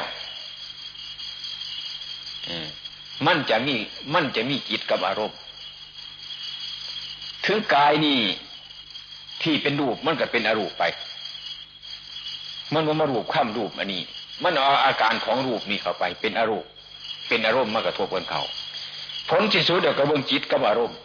[3.26, 3.74] มันจะมี
[4.14, 5.38] มันจะมีจิตกับอารมณ์
[7.46, 8.18] ถึงกายนี่
[9.42, 10.82] ที่เป็นรูปมันก็เป็นอรูปไป
[12.72, 14.02] มันมันมารูปข้ามรูปอันนี้
[14.42, 16.64] มันเอาอาการของรูปนี้เข้าไป เป็นอรูป
[17.28, 18.42] เป็นอารมณ์มากระทบกันเขา
[19.28, 20.98] ผลที่สุดเดี๋ยวกระเบื้องจิตกับอารมณ์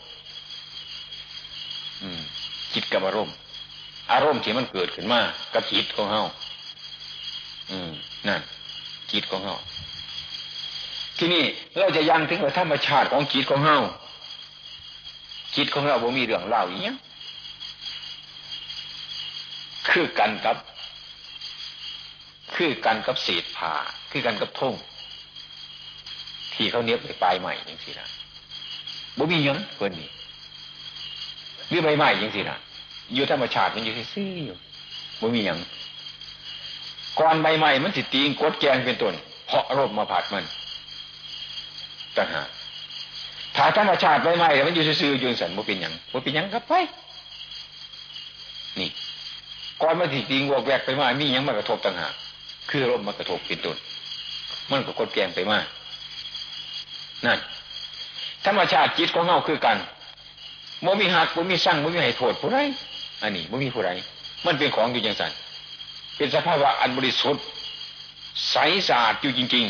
[2.74, 3.36] จิตกับอารมณ์
[4.12, 5.22] อารมณ์ที่มันเกิดขึ้นมา
[5.54, 6.24] กับจิตของเฮา
[7.72, 7.92] อืม
[8.28, 8.42] นั่น
[9.12, 9.56] จิตของเฮา
[11.18, 11.44] ที่นี่
[11.78, 13.78] เราจะยังถึงว่าธรรมชาติของจิตของเฮา
[15.56, 16.98] จิตของเราบ่มีเรื่องเล่าอย่างเงี้ย
[19.90, 20.58] คือกันกับ
[22.56, 23.74] คือกันกับเศษผ่า
[24.12, 24.74] คือกันกับทุ่ง
[26.54, 28.08] ที่เขาเนี้ยไปปลายใหม่ยังสินะ
[29.18, 30.10] บ่มียังเกินนี่
[31.70, 32.58] หรือใบใหม่ยังสินะ
[33.14, 34.58] อยู่ธรรมชาติมันอยู่ซื่ออยู่
[35.22, 35.58] บ่มียัง
[37.20, 39.14] ก่อนใบใหม่มันสิตีงกดแกงเป็นต้น
[39.48, 40.44] เพราะรบมาผัดมัน
[42.18, 42.48] ต่างหาก
[43.56, 46.74] ถ้าธรรมชาติใบใหม่มันอยู่ซื่ออยู่สันบ่เป็นยังบ่เป็นยังครับไป
[48.80, 48.90] นี่
[49.82, 52.14] ก่อนมันสิตีงวกแวกไปมามียังมากระทบต่างหาก
[52.70, 53.78] คือรบมากระทบเป็นต้น
[54.72, 55.66] มันก็กดแกงไปมาก
[57.26, 57.40] นั่น
[58.46, 59.78] ธรรมชาติจิตของเฮาคือกัน
[60.86, 62.58] บ่มีหักบ่มีสั่งบ่มีให้โทษผู้ใด
[63.22, 63.92] อันนี้บ่มีผู้ใด
[64.46, 65.32] มันเป็นของอยู่อย่างสัน
[66.18, 67.44] เป็นสภาวะอันบริสุทธิ์
[68.50, 68.56] ใส
[68.88, 69.66] สะอาดอยู่จริง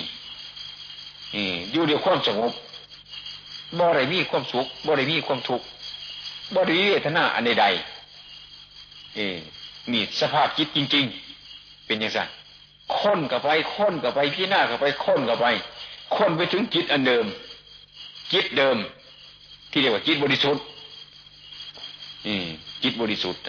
[0.83, 2.51] ๆอยู่เดียวความสงบ
[3.79, 5.65] บ่ได้มีความสุขบ่ได้มีความทุกข์
[6.53, 9.19] บ่ได้มีเวทนาอันใดๆเอ
[9.91, 11.05] มีสภาพจิตจริง
[11.47, 12.19] ๆ เป็นอย่างไร
[12.97, 15.45] ค้นกับไปค้นกับไปพี่หน้ากับไปค้นกับไป
[16.15, 17.25] ค้นไปถึงจิตอันเดิม
[18.33, 18.77] จิตเดิม
[19.71, 20.63] ที่เรียกว่าจิตบริสุทธิ์
[22.83, 23.41] จิตบริสุทธิ์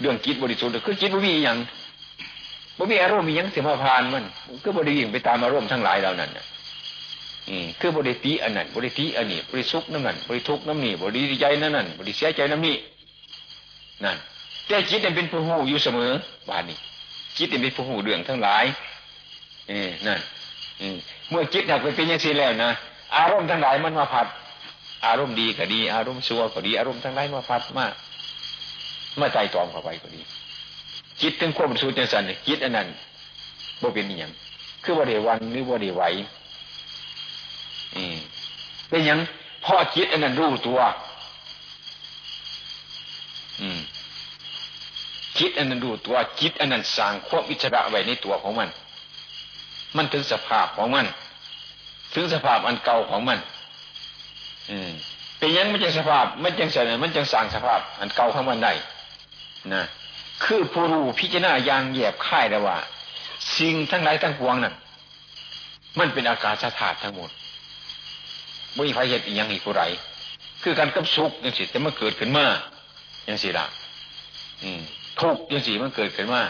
[0.00, 1.58] เรื่องจิตบริสุทธิ์คือจิตบ่มีอย่าง
[2.78, 4.24] บ่มีอารมณ์มีอย่างเสียมาพานมัน
[4.64, 6.30] ก็บริยิ่งไปตามอารมณ์ทั้งหลายเหล่านั้น
[7.48, 12.76] อืมคือบริตีอันนั้นบริตีอันนี้บริสุขน้ำนั้นบริทุกน้ำนี้บริใจนั่นนั่นบริเสียใจน้ำนี้
[14.04, 14.16] นั่น
[14.66, 16.10] แต่จิตเนี่ยเป็นผู้หูอยู่เสมอ
[16.48, 16.78] บานนี้
[17.36, 18.64] จิตเนี่ยเป็นผู้หูเรื่องทั้งหลาย
[19.68, 20.20] เออนั่น
[21.30, 22.72] เมื่อจิตหักไปเป็นอย่างนี้แล้วนะ
[23.16, 24.26] อารมณ์ทั้งหลายมันมาผัด
[25.06, 27.92] อารมณ์ดีก็ดี อารมณ์ชั่วก็ดี อารมณ์ทั้งหลายมาพัดมาก
[29.16, 30.20] เมาใจตอมเข้าไปก็ดี
[31.20, 32.88] คิดถึงความสูญจังสันคิดอันนั้น
[33.82, 34.32] บ่เป็นอย่าง
[34.82, 36.02] คือว่าเดวันหรือว่าเดไหว
[37.96, 38.16] อืม
[38.88, 39.18] เป็นอย่าง
[39.64, 40.78] พ่อคิดอันนั้นรู้ตัว
[43.60, 43.80] อืม
[45.38, 48.68] คิดอันนั้นรู้ตัวคิดอันนั้นสร้างความอิจฉาไว้ในตัวของมัน
[49.96, 51.06] มันถึงสภาพของมัน
[52.14, 53.38] ถึงสภาพอันเก่าของมัน
[54.70, 54.90] อืม
[55.38, 58.72] เป็นยังมันจะสภาพ มันจังเสนมันจังสร้างสภาพ อันเก่าของมันได้
[59.74, 59.84] นะ
[60.44, 62.76] คือผู้รู้พิจารณาอย่างแยบค่ายแล้วว่า
[63.58, 64.74] สิ่งทั้งหลายทั้งปวงนั่น
[65.98, 67.30] มันเป็นอากาศธาตุทั้งหมด
[68.72, 69.82] ไม่มีใครเห็นอีกอย่างอีกผู้ไร
[70.62, 72.46] คือการกับสุขย่างสิแต่มันเกิดขึ้นมา
[73.24, 73.66] อย่างสิละ
[74.62, 74.80] อืม
[75.20, 76.42] ทุกย่างสิมันเกิดขึ้นมา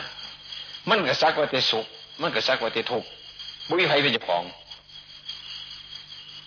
[0.88, 1.86] มันก็ซักว่าแต่สุข
[2.20, 3.04] มันก็ซักว่าแต่ทุก
[3.66, 4.42] ไม่มีใครเป็นเจ้าของ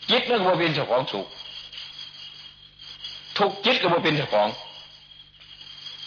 [0.09, 1.28] จิตมันก็เป็นเจ้าของสุข
[3.38, 4.47] ทุกจิตก็บ่เป็นเจ้าของ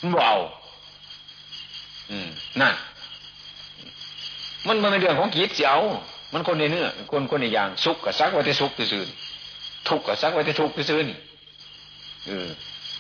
[0.01, 0.37] มันเอา
[2.11, 2.29] อืม
[2.61, 2.75] นั่น
[4.67, 5.81] มันมันเป็นเรื่องของจิตเสียว
[6.33, 9.05] มันคนในเนื้อคนคนในอย่างสุขกับซักไว้ที่สุขซื่อ
[9.89, 11.17] ทุกข์กับซักไว้ที่ทุกข์ซื่อนี่
[12.27, 12.49] เออ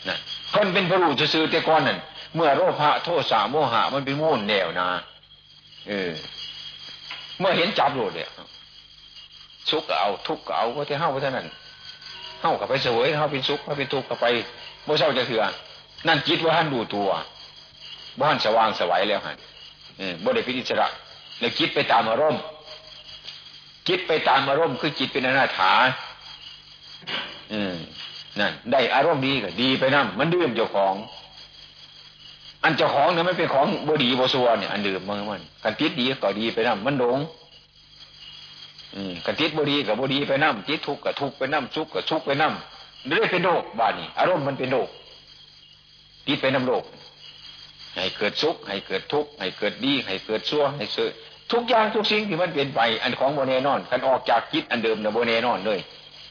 [0.06, 0.18] นั่น
[0.54, 1.98] คนเป็นพระรูซื่อแต่ก่อนนั่น
[2.34, 4.88] เมื่อโรภะโทษสาโมหะมันเป็นมุ่แนวนะ
[5.88, 6.10] เออ
[7.40, 8.28] เมื่อเห็นจับโลดเนี่ย
[9.70, 11.46] สุขก็เอา ทุกข์ก็เอาก็ที่เฮ้าเท่านั้น
[12.40, 14.26] เฮ้ากับไปสวยเฮ้าเป็นสุขเฮ้าเป็นทุกข์ก็ไป
[14.84, 15.42] โมเศร้าจะเถื่อ
[16.06, 17.08] นั่นจิตว่าท่านดูตัว
[18.20, 19.34] บ้านสว่างสวัยแล้วฮะ
[20.24, 20.88] บ่ได้พิจิระ
[21.40, 22.42] แล้วคิดไปตามอารมณ์
[23.88, 25.72] คิดไปตามอารมณ์คือจิตเป็นอนาถา
[27.52, 27.74] อืม
[28.40, 30.94] นั่นได้อารมณ์ดีก็ดีไปนั่มันดื่มเจ้าของ
[32.64, 37.18] อันเจ้าของเนี่ยไม่เป็นของบดีบสัวเนี่ยอันดื่มมันมันกันติดดีก็ดีไปนั่มันหลง
[38.94, 42.50] อืมกันติดบดีกับบดีไปนั่ติดทุกข์กับทุกข์ไปนั่สุขกับทุกข์ไปนั่
[43.06, 44.88] ไม่ได้เป็นโรคบ้านนี่อารมณ์มันเป็นโรค
[46.26, 46.84] ติดไปน้ำโรค
[47.94, 51.12] ให้เกิดสุขให้เกิดทุกข์ให้เกิดดีให้เกิดชั่วให้เกิด
[51.52, 55.80] ทุกอย่างทุกสิ่งที่มันเป็นไปอันของโบเนนอนกันออกจากจิตอันเดิมเนะโบเนนอนเลย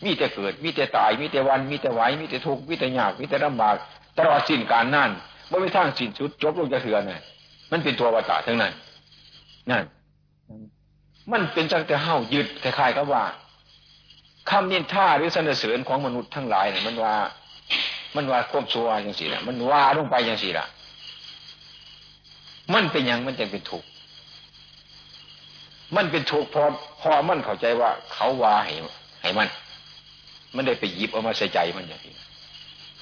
[0.04, 3.76] มีแต่เกิดมีแต่ตายมีแต่วันมีแต่ไหวมีแต่ทุกข์มีแต่ยากมีแต่ลำบาก
[4.18, 5.12] ตลอดสิ้นการนั่น
[5.52, 7.20] บ่มีทางสิ้นสุดจบลงจะเถื่อนเลย
[7.72, 8.74] มันเป็นตัววัฏฏะทั้งนั้น
[9.70, 9.84] นั่น
[11.32, 13.24] มันเป็นจังแต่เฮ้ายึดคล้ายๆกับว่า
[14.50, 17.16] คำนินท่าหรือสนเสริญของมนุษย์ทั้งหลายเนี่ยมันว่า
[18.16, 20.66] มันว่าควบชัวอย่างสี่ละมันว่าลงไปอย่างสี่ละ
[22.74, 23.84] มันเป็นย่างมันจะเป็นถูก
[25.95, 26.64] มันเป็นถูกพอ
[27.02, 28.74] พอมันเข้าใจว่า เขาว่าให้
[29.22, 29.47] ให้มัน
[30.56, 32.14] มันได้ไปหยิบเอามาใส่ใจมันอย่างนี้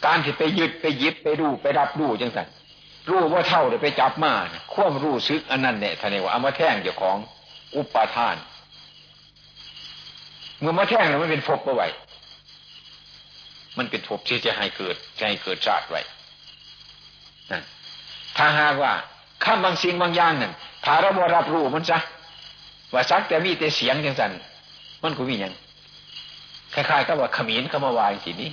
[0.06, 2.48] การที่ไปยึดไปยิบไปดูไปรับรู้จังสัน
[3.10, 4.32] รู้ว่าเท่าเดี๋ยไปจับมา
[4.74, 7.18] ควบรู้ซึกอันนั้นเนี่ยท่านเรียกว่าเอามาแท่งเจ้าของ
[7.76, 8.36] อุปาทาน
[10.60, 11.88] เมื่อมาแท่งแล้วมันเป็นภพเอาไว้
[13.78, 16.02] มันเป็นภพที่จะให้เกิดจะให้เกิดชาติไว้
[17.52, 17.62] นะ
[18.38, 18.94] ถ้าหากว่า
[19.44, 20.54] ข้ามบางสิ่งบางอย่างนั่น
[20.86, 22.00] ถ้าเราบ่รับรู้มันซะ
[22.94, 24.32] ว่าซักแต่มีแต่เสียงจังสัน
[25.04, 25.54] มันก็มีอย่าง
[26.74, 28.50] คล้ายๆกับว่าขมิ้นเขามาวายสินี้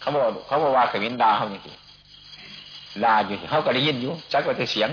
[0.00, 1.72] เขาบอกเขาบอกว่าขมิ้นดาเขาอย่างสิ
[3.04, 4.88] ลาอยู่เขาก็ได้ยินอยู่ซักว่าแต่เสียง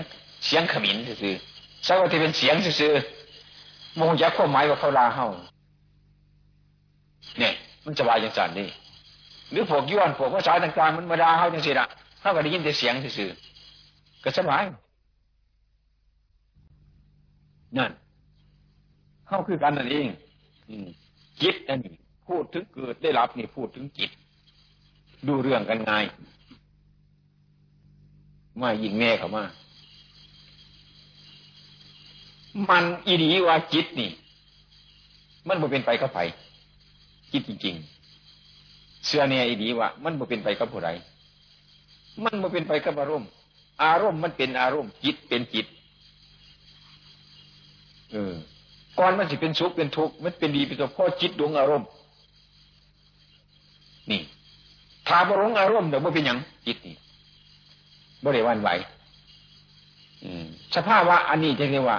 [0.45, 1.36] เสียงขมิ้นซื่อ
[1.88, 2.93] ซักว่าแต่เป็นเสียงซื่อ
[3.99, 5.26] มองยักข้อหมายว่าเขาลาเขา
[7.39, 7.53] เนี่ย
[7.86, 8.68] มันจะวายจังสันนี่
[9.51, 11.86] หรือพวกย้อนพวกภาษาต่างๆมันมาดาเขาจังสิละ
[12.20, 13.30] เขาก็ได้ยินแต่เสียงซื่อ
[14.24, 14.64] ก็สบาย
[17.78, 17.91] นั่น
[19.28, 20.08] เข้าคือกันนั่นเอง
[21.41, 21.93] จิตอันนี้
[22.28, 24.12] พูดถึงเกิดได้รับนี่พูดถึงจิต
[25.28, 26.05] ดูเรื่องกันง่าย
[28.61, 29.43] มายิงแม่เขามา
[32.70, 34.09] มันอีดีว่าจิตนี่
[35.47, 36.18] มันบ่เป็นไปกับไผ
[37.32, 40.89] จิตจริงๆ เสื้อเนี่ยอีดีว่า มันบ่เป็นไปกับผู้ใด
[42.24, 43.30] มันบ่เป็นไปกับอารมณ์
[43.84, 45.65] อารมณ์มันเป็นอารมณ์ จิตเป็นจิต
[48.11, 48.34] เออ
[48.99, 51.88] ก่อนมันสิเป็นสุขเป็นทุกข์มันเป็นดีเป็นตัวพ่อจิตดวงอารมณ์
[54.11, 54.22] นี่
[55.08, 56.95] ถ้าบรงอารมณ์เดี๋ยวมันเป็นอย่างจิตนี่
[58.26, 58.70] บริวันไหว
[60.76, 61.97] สภาพว่าอันนี้จะเรียกว่า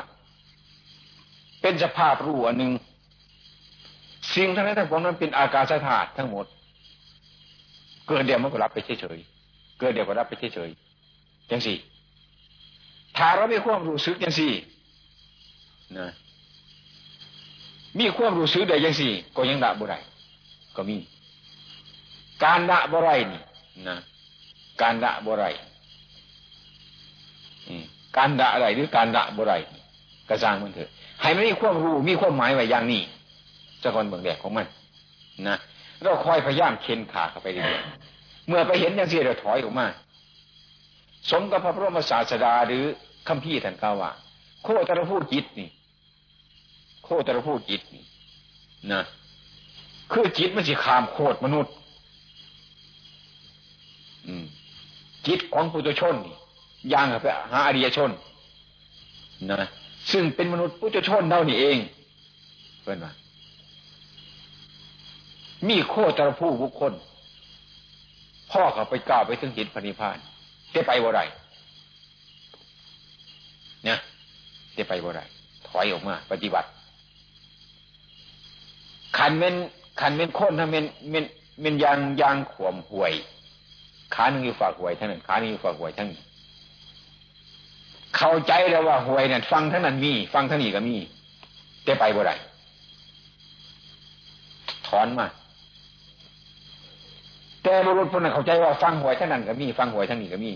[1.60, 2.72] เป็นสภาพรู้อันหนึ่ง
[4.34, 6.46] สิ่งทั้งนั้นทั้งปวงนั้นเป็นอากาศธาตุทั้งหมด
[8.08, 11.76] เกิดเดียวมันก็รับไปเฉยๆเกิดเดียวก็รับไปเฉยๆอย่างสี่
[13.16, 14.52] ถ้าเราไม่ความรู้สึกอย่างสี่
[15.98, 16.08] นะ
[17.98, 19.98] มีความรู้สึกได้ยังสี่ ก็ยังละบ่ได้
[20.76, 20.96] ก็มี
[22.44, 23.42] การละบ่ไรนี่
[23.88, 23.98] นะ
[24.82, 25.44] การละบ่ไร
[28.16, 29.52] การละอะไรหรือการละบ่ไร
[30.28, 30.90] กระจางมันเถอะ
[31.22, 33.02] ให้มันมีความรู้มีความหมายไว้อย่างนี้
[33.82, 34.66] สะกอนเบื้องแดกของมัน
[35.48, 35.56] นะ
[36.02, 37.82] เราคอยพยายามเข็นขาเข้าไปเรื่อย
[38.48, 39.86] เมื่อไปเห็นอย่างนี้เราถอยออกมา
[41.30, 42.84] สมกับพระพุทธศาสดาหรือ
[43.28, 44.10] คำพี่ท่านกล่าวว่า
[44.64, 45.68] โคตรพูดจิตนี่
[47.04, 48.04] โคตรพูดจิตนี่
[48.92, 49.02] นะ
[50.12, 51.72] คือจิตมันสิขามโคตรมนุษย์
[55.26, 56.14] จิตของปุถุชน
[56.92, 58.10] ย่างไปหาอริยชน
[59.50, 59.68] นะ
[60.12, 61.78] ซึ่งเป็นมนุษย์ปุถุชนเท่านี้เอง
[62.82, 63.12] เพื่อนว่า
[65.68, 66.92] มีโคตรผู้บุคคล
[68.50, 70.18] พ่อเขาไปกล่าวไปถึงจิตพนิพาน
[70.74, 71.20] จะไปบ่ไร
[73.84, 73.98] เนี่ย
[74.78, 75.20] จะไปบ่ไร
[75.68, 76.68] ถอยออกมา ปฏิบัติ
[79.18, 79.54] ขันเม็น
[80.00, 81.24] ขันเม็นโค่นถ้าเม็นเม็น
[81.60, 83.12] เม็นยางยางขวมห่วย
[84.14, 86.20] ขาหนึ่งอยู่ฝากหวยทั้งนั้นขาหนึ่งอยู่ฝากหวยทั้งนี้
[88.16, 90.96] เข้าใจแล้วว่าหวยนั่นฟังทั้งนั้นมี ฟังทั้งนี้ก็มี
[91.86, 92.32] จะไปบ่ไร
[94.86, 95.26] ถอนมา
[97.62, 100.52] แต่บุรุษคนนั้นเข้าใจว่าฟังหวยทั้งนั้นก็มี ฟังหวยทั้งนี้ก็มี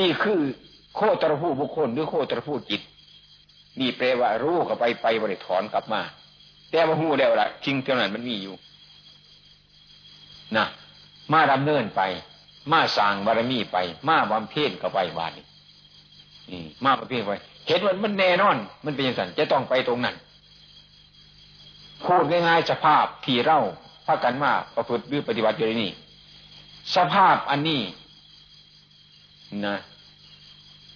[0.00, 0.40] นี่คือ
[0.94, 2.80] โคตรผู้บุคคลหรือโคตรผู้จิต
[3.80, 6.00] นี่แปลว่ารู้เข้าไปไปบริถอนกลับมา
[6.70, 8.54] แต่ว่าหูแล้วละจริงเท่านั้นมันมีอยู่
[10.56, 10.66] นะ
[11.32, 12.00] มาดำเนินไป
[12.72, 13.76] มาสร้างบารมีไป
[14.08, 15.44] มาบำเพ็ญเข้าไปวานี่
[16.50, 17.32] นี่มาบำเพ็ญไป
[17.68, 20.16] เห็นว่ามันแน่นอน มันเป็นอย่างนั้นจะต้องไปตรงนั้น
[22.04, 23.60] พูดง่ายๆสภาพที่เล่า
[24.06, 25.90] พากันมาประพฤติหรือปฏิบัติอยู่ในนี้
[26.94, 27.82] สภาพอันนี้
[29.66, 29.76] นะ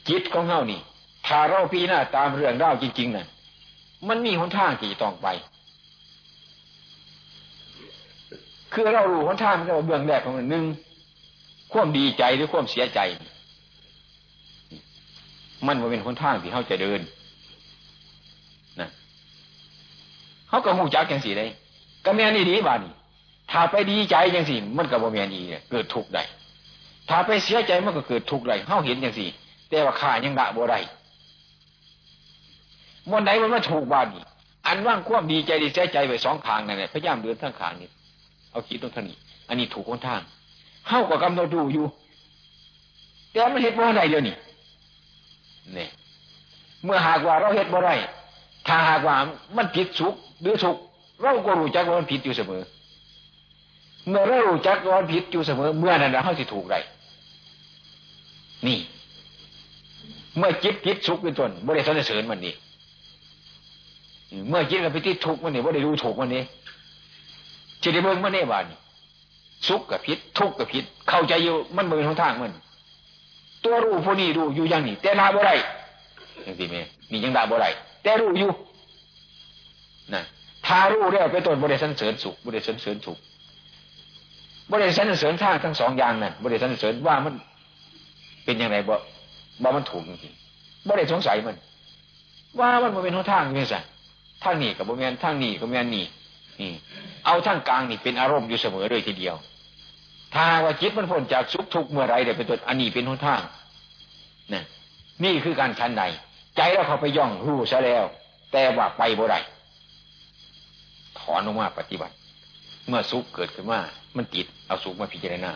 [0.09, 0.81] จิตของเฮานี่
[1.27, 3.27] ถ้าเราพีหน้าตามเรื่องเล่าจริงๆนะ่ะ
[4.09, 5.29] มันมีหนทางที่ต้องไป
[8.73, 10.65] คือเรารู้หนทางเราเบื้องแรกของมันหนึ่ง
[11.73, 13.01] ความดีใจหรือความเสียใจ
[15.67, 17.01] มันว่าเป็นหนทางที่เขาจะเดิน
[18.81, 18.89] นะ
[20.49, 21.51] เขาก็หูจักอย่างสี่เลย
[22.05, 22.93] ก็แม่นี่ดีบ้านี่
[23.51, 26.23] ถ้าไปดีใจยังสิมันก็บ่แม่นอีเนี่ยเกิดทุกข์ได้
[27.09, 29.27] ถ้าไปเสียใจมันก็เกิดทุกข์ได้เฮาเห็นยังสิ
[29.69, 30.79] แต่ว่าข้ายังละบ่ได้
[33.11, 34.25] มันไหนมันมาถูกบ้านี่
[34.67, 37.91] อันว่างความดีใจดีเสียใจไปสองทางนั่นแหละพยายามเดินทั้งขางนี่
[38.51, 39.17] เอาคิดตรงท่านี้
[39.49, 40.21] อันนี้ถูกคนทาง
[40.89, 41.87] เฮาก็กำหนดดูอยู่
[43.33, 44.35] แต่มันเห็นบ่ได้เดี๋ยวนี้
[45.75, 45.89] เนี่ย
[46.85, 47.95] เมื่อหากว่าเราเห็นบ่ได้
[48.67, 49.15] ถ้าหากว่า
[49.57, 50.77] มันผิดสุขหรือสุข
[51.23, 52.63] เราก็รู้จักว่ามันผิดอยู่เสมอ
[54.09, 56.79] เมื่อเรารู้จักว่ามันผิดอยู่เสมอ เมื่อนั้นเราเข้าสิถูกได้
[58.67, 58.79] นี่
[60.37, 62.55] เมื่อจิตจิตสุขเป็นต้นบริสุทธิ์เสริญมันนี่
[64.49, 66.43] เมื่อจิตกับพิทิทุกมันนี่บ่ได้รู้ถูกมันนี่
[67.83, 68.65] จะได้เบิ่งมันนี่บาน
[69.69, 72.53] สุขกับพิษทุกข์กับพิษเข้าใจอยู่มันเบิ่งทางทางมัน
[73.65, 75.55] ตัวรู้ผู้นี้รู้อยู่อย่างนี้แต่ลาบ่ได้
[76.47, 77.69] ยังสิแม่นี่ยังลาบ่ได้
[78.03, 78.51] แต่รู้อยู่
[80.15, 80.23] นะ
[80.67, 83.19] ถ้ารู้แล้วเป็นต้นบริสันเสริญสุขบริสันเสริญสุข
[84.71, 87.35] บริสันเสริญทางทั้งสองอย่างนั่นบริสันเสริญว่ามัน
[88.45, 88.95] เป็นยังไงบ่
[89.63, 90.35] บ่มันถูกจริง
[90.87, 91.57] บ่ได้สงสัยมัน
[92.61, 93.79] ว่ามันมันเป็นหนทางนี่สิ
[94.45, 96.05] ทางนี้กับบ่แมนทางนี้กับแมนนี่
[96.61, 96.73] นี่
[97.27, 99.37] เอาทางกลางนี่เป็นอารมณ์อยู่เสมอเลยทีเดียว
[100.35, 103.41] ถ้าว่าจิตมันพ้นจากสุขทุกข์เมื่อไรเดี๋ยวเป็นตัวอันนี้เป็นหนทาง
[104.53, 104.61] นี่
[105.25, 106.05] นี่คือการชั้นใด
[106.57, 108.05] ใจเราเขาไปย่องรู้ซะแล้ว
[108.53, 109.39] แต่ว่าไปบ่ได้
[111.19, 112.15] ถอนออกมาปฏิบัติ
[112.89, 113.81] เมื่อสุขเกิดขึ้นมา
[114.17, 115.53] มันติดเอาสุขมาพิจารณา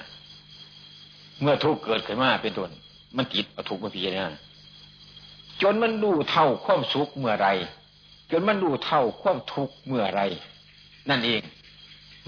[1.40, 2.70] เมื่อทุกข์เกิดขึ้นมาเป็นต้น
[3.16, 4.26] มันติดเอาทุกข์มาพิจารณา
[5.62, 7.48] จนมันดูเท่าความสุขเมื่อไร
[8.30, 10.20] จนมันดูเท่าความทุกข์เมื่อไร
[11.10, 11.42] นั่นเอง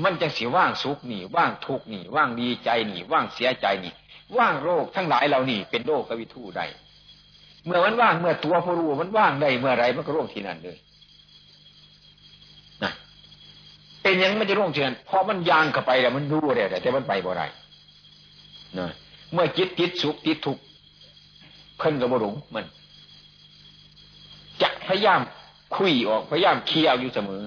[0.05, 3.93] มันจะเสียว่างสุขนี่ว่างทุกนี่ว่างดีใจนี่ว่างเสียใจนี่
[4.39, 6.63] ว่างโรคทั้งหลายเรานี่ เป็นโรคกวิทูใด
[7.65, 10.77] เมื่อมันว่างเมื่อตัวผู้รู้มันว่างได้เมื่อไรมันก็โรคที่นั่นเลย
[12.83, 12.93] นะ
[14.03, 17.47] เป็นยังไม่จะร่วงเชิญเพราะมันยางเข้าไปแล้วมันรู้เลยแต่มันไปบ่ได้
[18.79, 18.91] นะ
[19.33, 20.63] เมื่อจิตจิตสุขจิตทุกข์
[21.79, 22.65] เพิ่นกับบรุงมัน
[24.63, 25.21] จะพยายาม
[25.77, 27.43] คุยออกพยายามเคลียร์อยู่เสมอ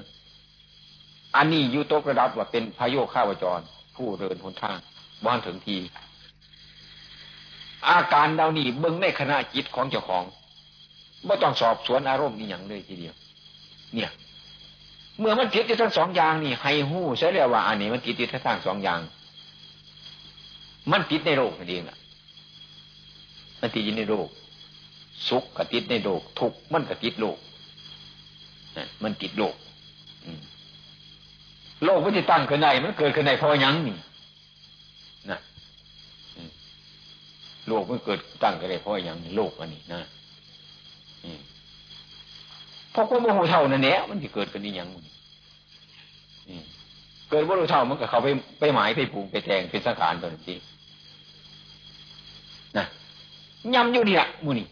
[1.36, 3.60] อันนี้ยูโตกระดับว่าเป็นพายโยข้าวจร
[3.96, 4.78] ผู้เดินหนทาง
[5.26, 5.78] บ้านถึงที
[7.88, 10.24] อาการเรานี่เบิ้งในขณะจิตของเจ้าของ
[11.26, 13.14] ไม่ต้องสอบสวนอารมณ์นี่อย่างเลยทีเดียว
[13.94, 14.12] เนี่ย
[15.20, 19.00] เมื่อมันติดอยู่ทั้งสองอย่างนี่ให้หู้ใช่แล้วว่า อันนี้มันติดอยู่ทั้งสองอย่าง
[20.92, 21.98] มันติดในโลกนั่นเองอะ
[23.62, 24.28] มันติดอยู่ในโลก
[25.28, 27.38] สุขก็ติดในโลกทุกข์มันก็ติดโลก
[29.04, 29.56] มันติดโลก
[31.86, 33.96] โลกมันจะตั้งขึ้นในมันเกิดขึ้นในเพราะยังนี่
[35.32, 35.40] นะ
[37.68, 40.02] โลกมันเกิดตั้งขึ้นในเพราะยังโลกอันนี้นะ
[42.92, 44.88] เพราะความโมโหเท่านั่นแหละมันจะเกิดขึ้นนี่ยัง
[47.30, 48.28] เกิดว่ารู้เท่ามันก็เขาไป
[48.60, 50.58] ไปหมายไปปลูกไปแทงเป็นสังขารตัวนี้
[52.78, 52.86] นะ
[53.76, 54.68] ยำอยู่นี่แหละมูนี่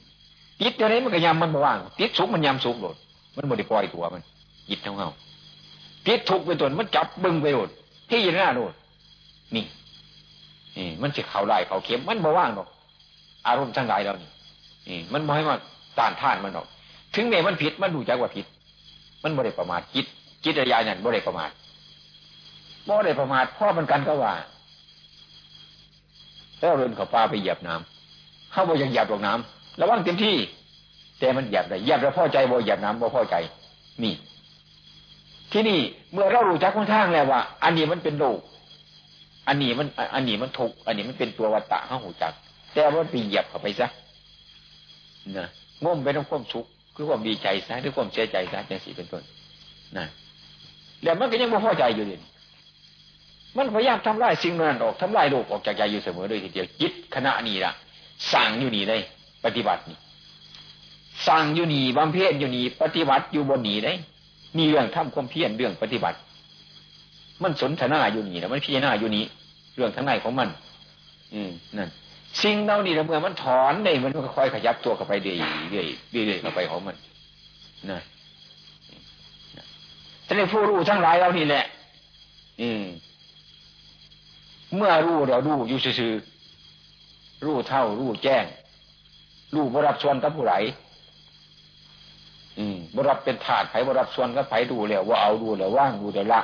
[0.61, 2.95] ติดอะไรมันก็ยำมันมาว่างติดสุกมันยำสุกโดด
[3.35, 4.21] มันบ่ได้ปล่อยตัวมัน
[4.69, 5.09] ยิดทั้งเงา
[6.07, 7.69] ติดทุกไปตัวมันจับบึงไปโดด
[8.09, 8.73] ที่ยินหน้าโดด
[9.55, 9.65] นี่
[10.77, 12.67] นี่มันจะเขาได้เขาเข็มมันมาว่างหรอก
[13.47, 14.29] อารมณ์ทั้งหลายเรานี่
[14.87, 15.55] นี่ มันไม่ให้มา
[15.97, 16.65] ต้านท่านมันหรอก
[17.15, 18.45] ถึงแม้มันผิดมันดูจักว่าผิด
[19.23, 20.05] มันบ่ได้ประมาทจิต
[20.43, 21.49] จิตระยะนั้นบ่ได้ประมาท
[22.87, 24.33] บ่ได้ประมาทพ่อมันกันก็ว่า
[26.59, 30.35] แล้วเดินเขาปลาไปเหยียบน้ำเข้าบ่ยังเหยียบลงน้ำระวังเต็มที่
[31.19, 33.35] แต่มันเหยียบได้เหยียบแล้วพ่อใจบ่เหยียบน้ำบ่พ่อใจ
[34.03, 34.13] นี่
[35.51, 35.79] ที่นี่
[36.13, 38.39] เมื่อเรารู้จักค่อนข้างแล้วว่า อันนี้มันเป็นโลก
[39.47, 42.33] อันนี้มัน อันนี้มันทุกอันนี้มันเป็นตัววัตตะข้าหูจัก
[42.73, 43.87] แต่ว่าไปเหยียบเข้าไปซะ
[45.37, 45.47] นะ
[45.83, 46.65] ง่มไปต้องความสุข
[46.95, 49.23] คือความดีใจซะหรือความเสียใจซะจังสีเป็นต้น
[49.97, 50.05] นะ
[51.03, 52.21] แล้วมันก็ยังไม่พอใจอยู่เลย
[53.57, 57.71] มันพยายามทำลายสิ่งนั้นออกทำลายโลกออกจากใจอยู่เสมอเลยทีเดียวจิตขณะนี้ล่ะ
[58.33, 58.97] สั่งอยู่นี่ได้
[59.45, 59.97] ปฏิบัตินี่
[61.27, 63.93] สั่งอยู่นี่บำเพ็ญอยู่นี่ปฏิบัติอยู่บนนี่ได้
[64.57, 66.17] มีเรื่องทำความเพียรเรื่องปฏิบัติ
[67.43, 69.23] มันสนทนาอยู่นี่นะมันพิจารณาอยู่นี่
[69.75, 70.49] เรื่องทั้งในของมัน
[71.33, 71.89] อืมนั่น
[72.43, 75.37] สิ่งเหล่านี้เมื่อมันถอนได้มันก็ค่อยขยับตัวเข้าไปเรื่อย
[75.71, 76.95] เรื่อยเรื่อยเข้าไปของมัน
[77.91, 77.99] นะ
[80.27, 81.63] ท่านผู้รู้ทั้งหลายเรานี่แหละ
[82.61, 82.83] อืม
[84.75, 86.13] เมื่อรู้เรารู้อยู่ซื่อ
[87.45, 88.45] รู้เท่ารู้แจ้ง
[89.53, 90.53] รู้บรับส่วนกับผู้ไหล
[92.59, 96.41] อืมบรับเป็นถาดไผ่บรับส่วนกับไผ่ดูแล้วว่าเอาดูแล้วว่างดูแล้วละ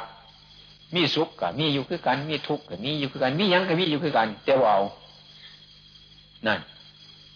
[0.95, 4.81] มีสุขกับมีอยู่คือกัน มีทุกข์กับมีอยู่คือกัน มียังกับมีอยู่คือกันแต่ว่าเอา
[6.47, 6.59] นั่น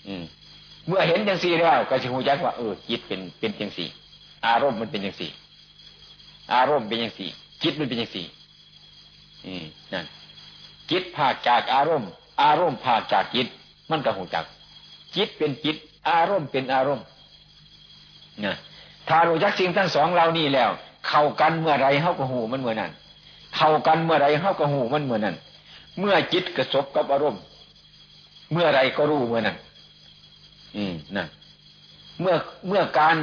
[0.08, 0.24] อืม
[0.88, 3.88] เมื่อเห็นจังสี่แล้วก็จะหูจักว่าเออจิตเป็นเป็นจังสี่
[4.46, 5.30] อารมณ์มันเป็นจังสี่
[6.54, 7.30] อารมณ์เป็นจังสี่
[7.64, 8.26] จิตมันเป็นจังสี่
[9.46, 9.64] อืม
[9.94, 10.06] นั่น
[10.90, 12.10] จิตภาจากอารมณ์
[12.42, 13.48] อารมณ์ภาจากจิต
[13.90, 14.46] มันก็หูจัก
[15.16, 15.76] จิตเป็นจิต
[16.10, 17.06] อารมณ์เป็นอารมณ์
[18.46, 18.56] นะ
[19.10, 20.70] ถ้ารู้จักสิ่งทั้งสองเรานี่แล้ว
[21.08, 22.92] เข้ากันเมื่อไรเข้ากับหูมันเมื่อนั้น
[23.56, 25.36] เข้ากันเมื่อไรเข้ากับหูมันเมื่อนั้น
[26.00, 27.42] เมื่อจิตกระสบกับอารมณ์
[28.52, 29.58] เมื่อไรก็รู้เมื่อนั้น
[30.76, 31.28] อืมนั่น
[32.22, 32.36] เมื่อ
[32.68, 33.18] เมื่อการ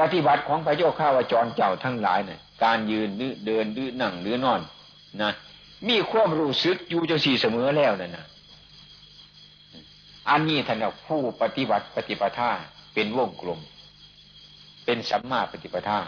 [0.00, 4.60] ปฏิบัติของพระโยข้าวจรเจ้าทั้งหลายเนี่ยการยืนหรือเดินหรือนั่งหรือนอน
[5.22, 5.30] นะ
[5.88, 8.24] มีความรู้สึกอยู่จังสี่เสมอแล้วนั่นนะ
[10.30, 12.50] อันนี้ท่านผู้ปฏิบัติปฏิปทา
[12.94, 13.60] เป็นวงกลม
[14.90, 15.98] เป็นสัมมาปฏิปทา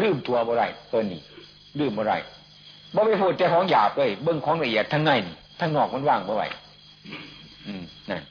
[0.00, 0.62] ลืมตัวบ่ไร
[0.92, 1.20] ตัวนี้
[1.78, 2.12] ลืมบ่ไร
[2.94, 5.10] บ่ไปพูดแต่ของหยาบเลยเบื้องของละเอียดทั้งใน
[5.60, 6.44] ทั้งนอกมันว่างบ่ไร
[7.66, 8.22] อืมนั่น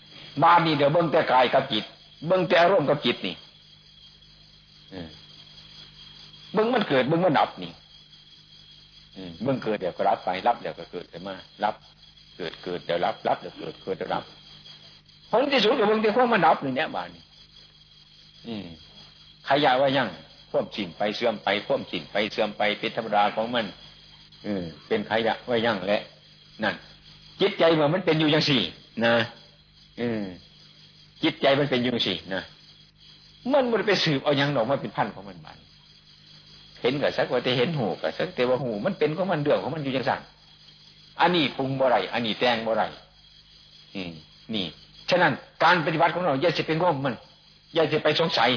[0.43, 1.83] บานี่เดี๋ยวเบิ้งแต่กายกับจิต
[2.27, 3.35] เบิ้งแต่อารมณ์กับจิตนี่
[6.53, 7.71] เบิ้งมันเกิดเบิ้งมันดับนี่
[9.43, 11.75] เบิ้งเกิดเดี๋ยวก็รับไปรับเดี๋ยวก็เกิดขึ้นมารับ
[12.37, 14.23] เกิดเกิดเดี๋ยวรับรับเดี๋ยวเกิดเกิดเดี๋ยวรับ
[15.29, 17.23] ผลที่สุดกับเบิ้งแต่พวกมันดับนี่เนี่ยบานี่
[18.49, 18.67] อืม
[19.49, 20.09] ขยายว่ายัง
[20.51, 23.65] พ่วมจินไปเสื่อมไปพ่วมจินไปเสื่อมไปเป็นธรรมดาของมัน
[24.45, 24.51] อื
[24.87, 26.01] เป็นขยะว่ายังและ
[26.63, 26.75] นั่น
[27.41, 28.61] จิตใจเมื่อมันเป็นอยู่อย่างสี่
[29.05, 29.13] นะ
[29.99, 30.07] อื
[31.23, 32.41] จิตใจมันเป็นอยังสินะ
[33.51, 35.57] มันมันไปสืบเอายังดอกมาเป็นพันของมันมัน
[36.81, 40.21] เห็นกับสักว่าแต่เห็นหูกับสักแต่ว่าหู มันเป็นของมันเดือดของมันอยู่ยังสั่ง
[41.21, 42.83] อันนี้ปรุงบ่ไรอันนี้แตงบ่ไร
[43.95, 44.11] อืม
[44.53, 44.65] นี่
[45.09, 45.31] ฉะนั้น
[45.63, 47.15] การปฏิบัติของเราอย่าจะเป็นง่มมัน
[47.75, 48.49] อย่าจะไปสงสัย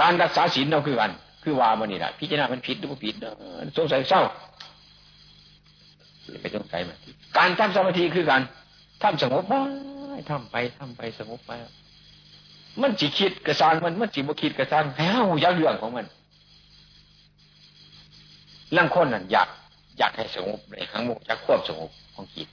[0.00, 3.14] การรักษาศีลเราคือกัน คือว่ามันนี่แหละพิจารณามันผิดหรือไม่ผิด
[3.76, 4.22] สงสัยเศร้า
[6.40, 6.96] ไปสงสัยมัน
[7.38, 8.42] การทำสมาธิคือการ
[9.02, 9.54] ทำสงบไป
[10.30, 11.52] ทำไปทำไปสงบไป
[12.82, 16.06] มันจิคิดกระซานมันมันจิบ่คิดกระซานแห้วยักเรื่องของมัน
[18.76, 19.48] ร่างคนนั่นอยาก
[19.98, 22.48] อยากให้สงบในครั้งมุกจะควบสงบของจิต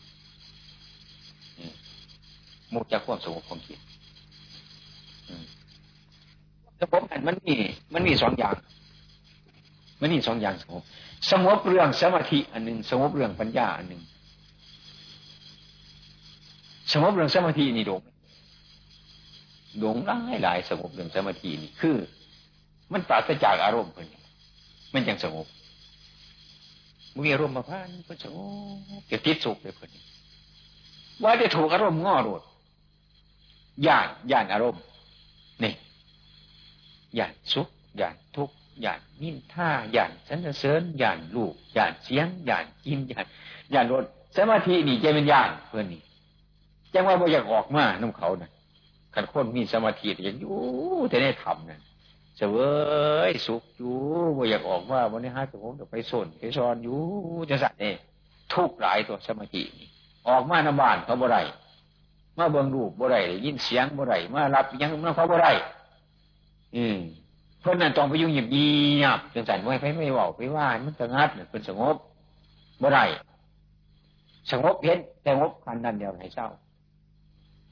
[2.73, 3.79] มุกจะควบสงบของจิต
[6.79, 7.55] แต่ผมอันมันมี
[7.93, 8.55] มันมีสองอย่าง
[10.01, 10.83] มันมีสองอย่างสงบ
[11.31, 14.01] สงบเรื่องสมาธิอันหนึ่งสงบเรื่องปัญญาอันหนึ่ง
[16.93, 18.01] สงบเรื่องสมาธินี่โดง
[19.79, 21.95] โดงหลายหลายสงบเรื่องสมาธินี่คือ
[22.93, 24.07] มันปราศจากอารมณ์เพิ่น
[24.93, 25.47] มันยังสงบ
[27.25, 28.37] มีอารมณ์มาพันก็สง
[28.99, 29.89] บจะติดสุขเลยเพิ่น
[31.23, 32.41] ว่าได้ถูกอารมณ์ง้อโดด
[33.87, 34.81] ย่านย่านอารมณ์
[35.63, 35.73] นี่
[37.17, 37.67] ย่านสุข
[37.99, 38.55] ย่านทุกข์
[38.85, 43.25] ย่านนินท่าย่านสันเสริญย่านลูกย่านเสียงย่านกินย่าน
[43.73, 44.03] ย่านรถ
[44.37, 46.01] สมาธินี่จะเป็นยานเพื่อนนี่
[46.93, 48.51] จังว่าบ่อยากออกมาน้ำเขานะ่ะ
[49.13, 50.57] ขันคนมีสมาธิอย่างอยู่
[51.09, 51.81] แต่ได้ทำนั่น
[52.37, 52.55] เสว
[53.29, 53.95] ยสุขอยู่
[54.37, 56.99] บ่อยากออกว่าวันนี้ฮะสมมติไปสนไปซอนอยู่
[57.49, 57.95] จะสัตว์เนี่ย
[58.53, 59.87] ทุกหลายตัวสมาธินี่
[60.27, 61.41] ออกมาหน้าบ้านเขาบ่ได้
[62.37, 65.51] มาเบิ่งรูปบ่ได้ยินเสียงบ่ได้มารับยังมาเขาบ่ได้
[66.75, 66.97] อืม
[67.61, 68.67] เพราะนั้นต้องไปยุ่งหยิบยี
[69.03, 71.95] ยบจังสันไม่ไปไม่เบาไปว่ามันสงัดเป็นสงบ
[72.81, 73.03] บ่อได้
[74.51, 76.47] สงบเห็นสงบคันนั้นเดียวให้เศร้า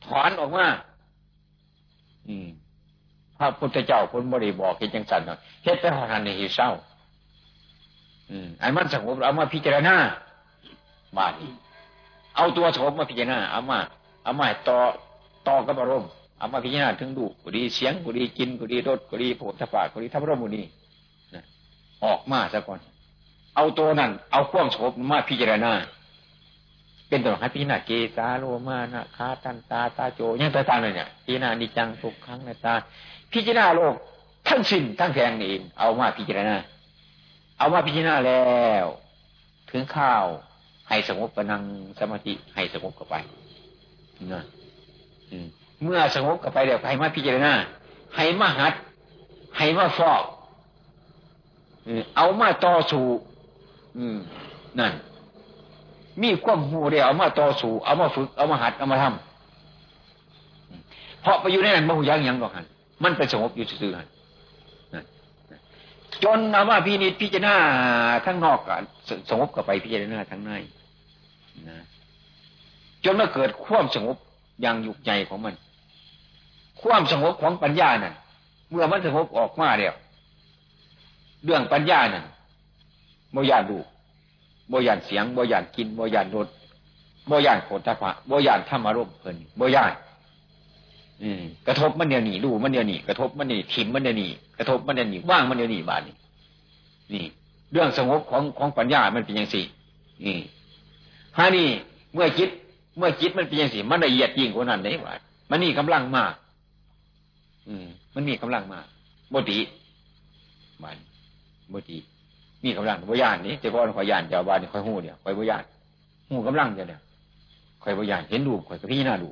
[0.06, 0.66] ถอนออกมา
[2.28, 2.48] อืม
[3.38, 6.70] พระพุทธเจ้าคนบริบอกเห็นจังสันเนาะเฮ็ดแต่หันในเศร้า
[8.30, 9.96] อืมอันมันสงบเอามาพิจารณา
[11.18, 11.52] บาดนี้
[12.36, 13.80] เอาตัวสงบมาพิจารณาเอามา
[14.24, 14.78] เอามาต่อ
[15.48, 20.62] ต่อกับอารมณ์ เอามาพิจารณาถึงดูกุดีเสียงกุดีกินกุดีรสกุดีโผฏฐะกุดีทัพรมุนี
[22.06, 22.80] ออกมาซะก่อน
[23.56, 25.72] เอาตัวนั้นเอาข่วงสงบมาพิจารณา
[27.08, 32.74] เป็นตัวให้พิจารณาเกสาโลมานะคาตันตาตาโจยังต่างๆเลยเนี่ยพิจารณานิจังทุกครั้งในตา
[33.32, 33.96] พิจารณาโลก
[34.48, 36.56] ทั้งสิ้นทั้งแทงนี่เองเอามาพิจารณา
[37.58, 38.86] เอามาพิจารณาแล้ว
[39.70, 40.26] ถึงข้าว
[40.90, 41.62] ให้สงบกำลัง
[42.00, 43.16] สมาธิให้สงบกับไป
[44.34, 44.44] นะ
[45.84, 47.54] เมื่อสงบกับไปเดี๋ยวให้มาพิจารณา
[48.16, 48.74] ให้มาหัด
[49.58, 50.24] ให้มาฟอก
[52.16, 53.06] เอามาต่อสู้
[54.80, 54.94] นั่น
[56.22, 62.66] มีความหูเดียวเอามาต่อสู้เอามาฝึก เอามาหัด เอามาทำเพราะไปอยู่ในนั้นมันหูยังยังหรอกฮัน
[63.04, 64.08] มันเป็นสงบอยู่ซื่อๆฮัน
[66.24, 67.56] จนเอามาพินิจพิจารณา
[68.26, 68.84] ทั้งนอกกัน
[69.30, 70.52] สงบกับไปพิจารณาทั้งใน
[71.70, 71.78] นะ
[73.04, 74.18] จนมาเกิดความสงบ
[74.62, 75.54] อย่างยุกใจของมัน
[76.82, 78.14] ความสงบของปัญญานั่น
[78.70, 79.96] เมื่อมันสงบออกมาเดียว
[81.46, 82.26] เรื่องปัญญานั่น
[83.34, 83.78] โมยานดู
[84.70, 86.48] โมยานเสียงโมยานกินโมยานรส
[87.28, 89.94] โมยานโคตรพะโมยานธรรมารมเพลินโมยาน
[91.22, 96.16] อืมกระทบมันเดียวหนีดูมันเดียวหนีกระทบมันเดียวถิ่มมันเดียวหนีกระทบมันเดียวหนีว่างมันเดียวหนีบาดนี่
[97.14, 97.26] นี่
[97.72, 99.66] เรื่องสงบของของปัญญามันเป็นอย่างสี่
[100.26, 100.38] นี่
[101.38, 101.68] ฮานี่
[102.14, 102.50] เมื่อคิด
[102.98, 105.14] เมื่อจิตมันเป็นอย่างสิมันละเอียดยิ่งกว่านั้นได้ว่า
[105.50, 106.34] มันนี่กำลังมาก
[107.68, 108.86] อืม มันมีกำลังมาก
[109.34, 109.60] บดี
[110.84, 110.98] มัน
[111.74, 111.98] บดี
[112.64, 115.64] มีกำลังบญานนี้แต่ก่อนขอยยานเจ้าบ้านนี่คอยหูเนี่ยคอยบญาน
[116.30, 117.02] หูกำลังเดียเนี่ย
[117.84, 119.30] คอยบญานเห็นดูคอยพี่หน้าดู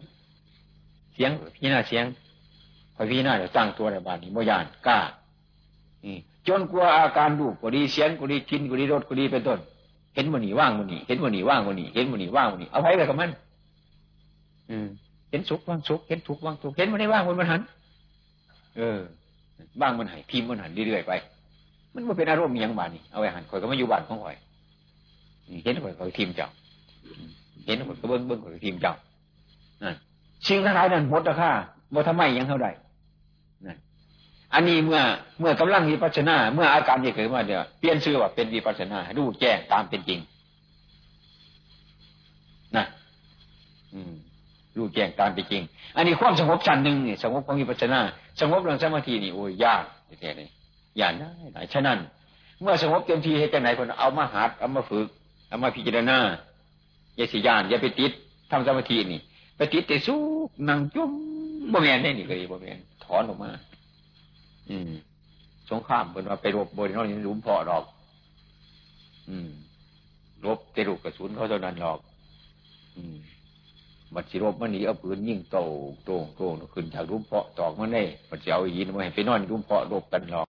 [1.13, 2.05] เสียงพี่หน้าเสียง
[2.95, 4.99] คอยพี่หน้าเดี๋ยวตั้งตัวในบ้านนี้บญานกล้า
[6.47, 9.59] จนกลัวอาการดูก็ดีเสียงก็ดีกินก็ดีรสก็ดีเป็นต้น
[10.15, 13.29] เห็นมันหนีว่างมันหนีเห็นมันหนีว่างมันหนีเห็นมันหนีว่างมันหนีเอาไว้เลยกับมัน
[15.29, 17.61] เห็นสุขว่างสุขเห็นทุกข์ว่างทุกข์เห็นมันได้ว่างมันมันหัน
[18.77, 18.99] เออ
[19.81, 21.11] ว่างมันหายพิมพ์มันหันเรื่อยๆไป
[21.93, 24.35] มันม่เป็นอารมณ์อย่างบานนี่เอาไว้หันคอยก็ไม่อยู่บ้านของคอย
[25.63, 26.49] เห็นคอยคอยทีมเจ้า
[27.65, 28.93] เห็นคอยก็เบิ้งเบิ้งคอยทีมเจ้า
[29.83, 29.95] นั่น
[30.47, 31.51] สิ่งทั้งหลายนั้นหมดราคา
[31.93, 32.67] บ่ทำไมยังเท่าใด
[33.65, 33.77] นั่น
[34.53, 34.99] อันนี้เมื่อ
[35.39, 40.19] เมื่อกำลังวิปัสนา เมื่ออาการที่เกิดมาเดี๋ยวเปลี่ยนชื่อว่าเป็นวิปัสนาดูแจ้งตามเป็นจริง
[42.77, 42.85] นะ
[43.93, 44.13] อืม
[44.77, 45.63] รู้แจ้งตามไปจริง
[45.95, 47.99] อันนี้ความสงบชั้นหนึ่งนี่สงบของวิปัสสนา
[48.41, 49.83] สงบเรื่องสมาธินี่โอ้ยยาก
[50.21, 50.49] แท้เลย
[51.01, 51.97] ยากได้หลายฉะนั้น
[52.61, 55.07] เมื่อสงบเต็มที่ให้จังไหนคนเอามาหัดเอามาฝึก
[55.49, 56.17] เอามาพิจารณา
[57.15, 58.11] อย่าสิยานอย่าไปติด
[58.51, 59.19] ทำสมาธินี่
[59.57, 60.21] ไปติดแต่สู้
[60.69, 61.11] นั่งจุ้ม
[61.71, 63.51] บ่แมนได้นี่ก็ดีบ่แมนถอนออกมา
[64.69, 64.91] อืม
[65.71, 67.83] สงครามเป็นว่าไปรบบริโนนี่รุมพอดอก
[69.29, 69.49] อืม
[70.45, 71.99] รบเตลุกกระสุนเขาเท่านั้นหรอก
[72.95, 73.15] อืม
[74.15, 75.57] บัดสิรบมันหนีเอาปืนยิงโต
[76.05, 76.41] โตโต
[76.73, 80.43] ขึ้นจากรุมเพาะตอกมันได้บัดสิเอาหินมาให้ไปนอนรุมเพาะรบกันหรอก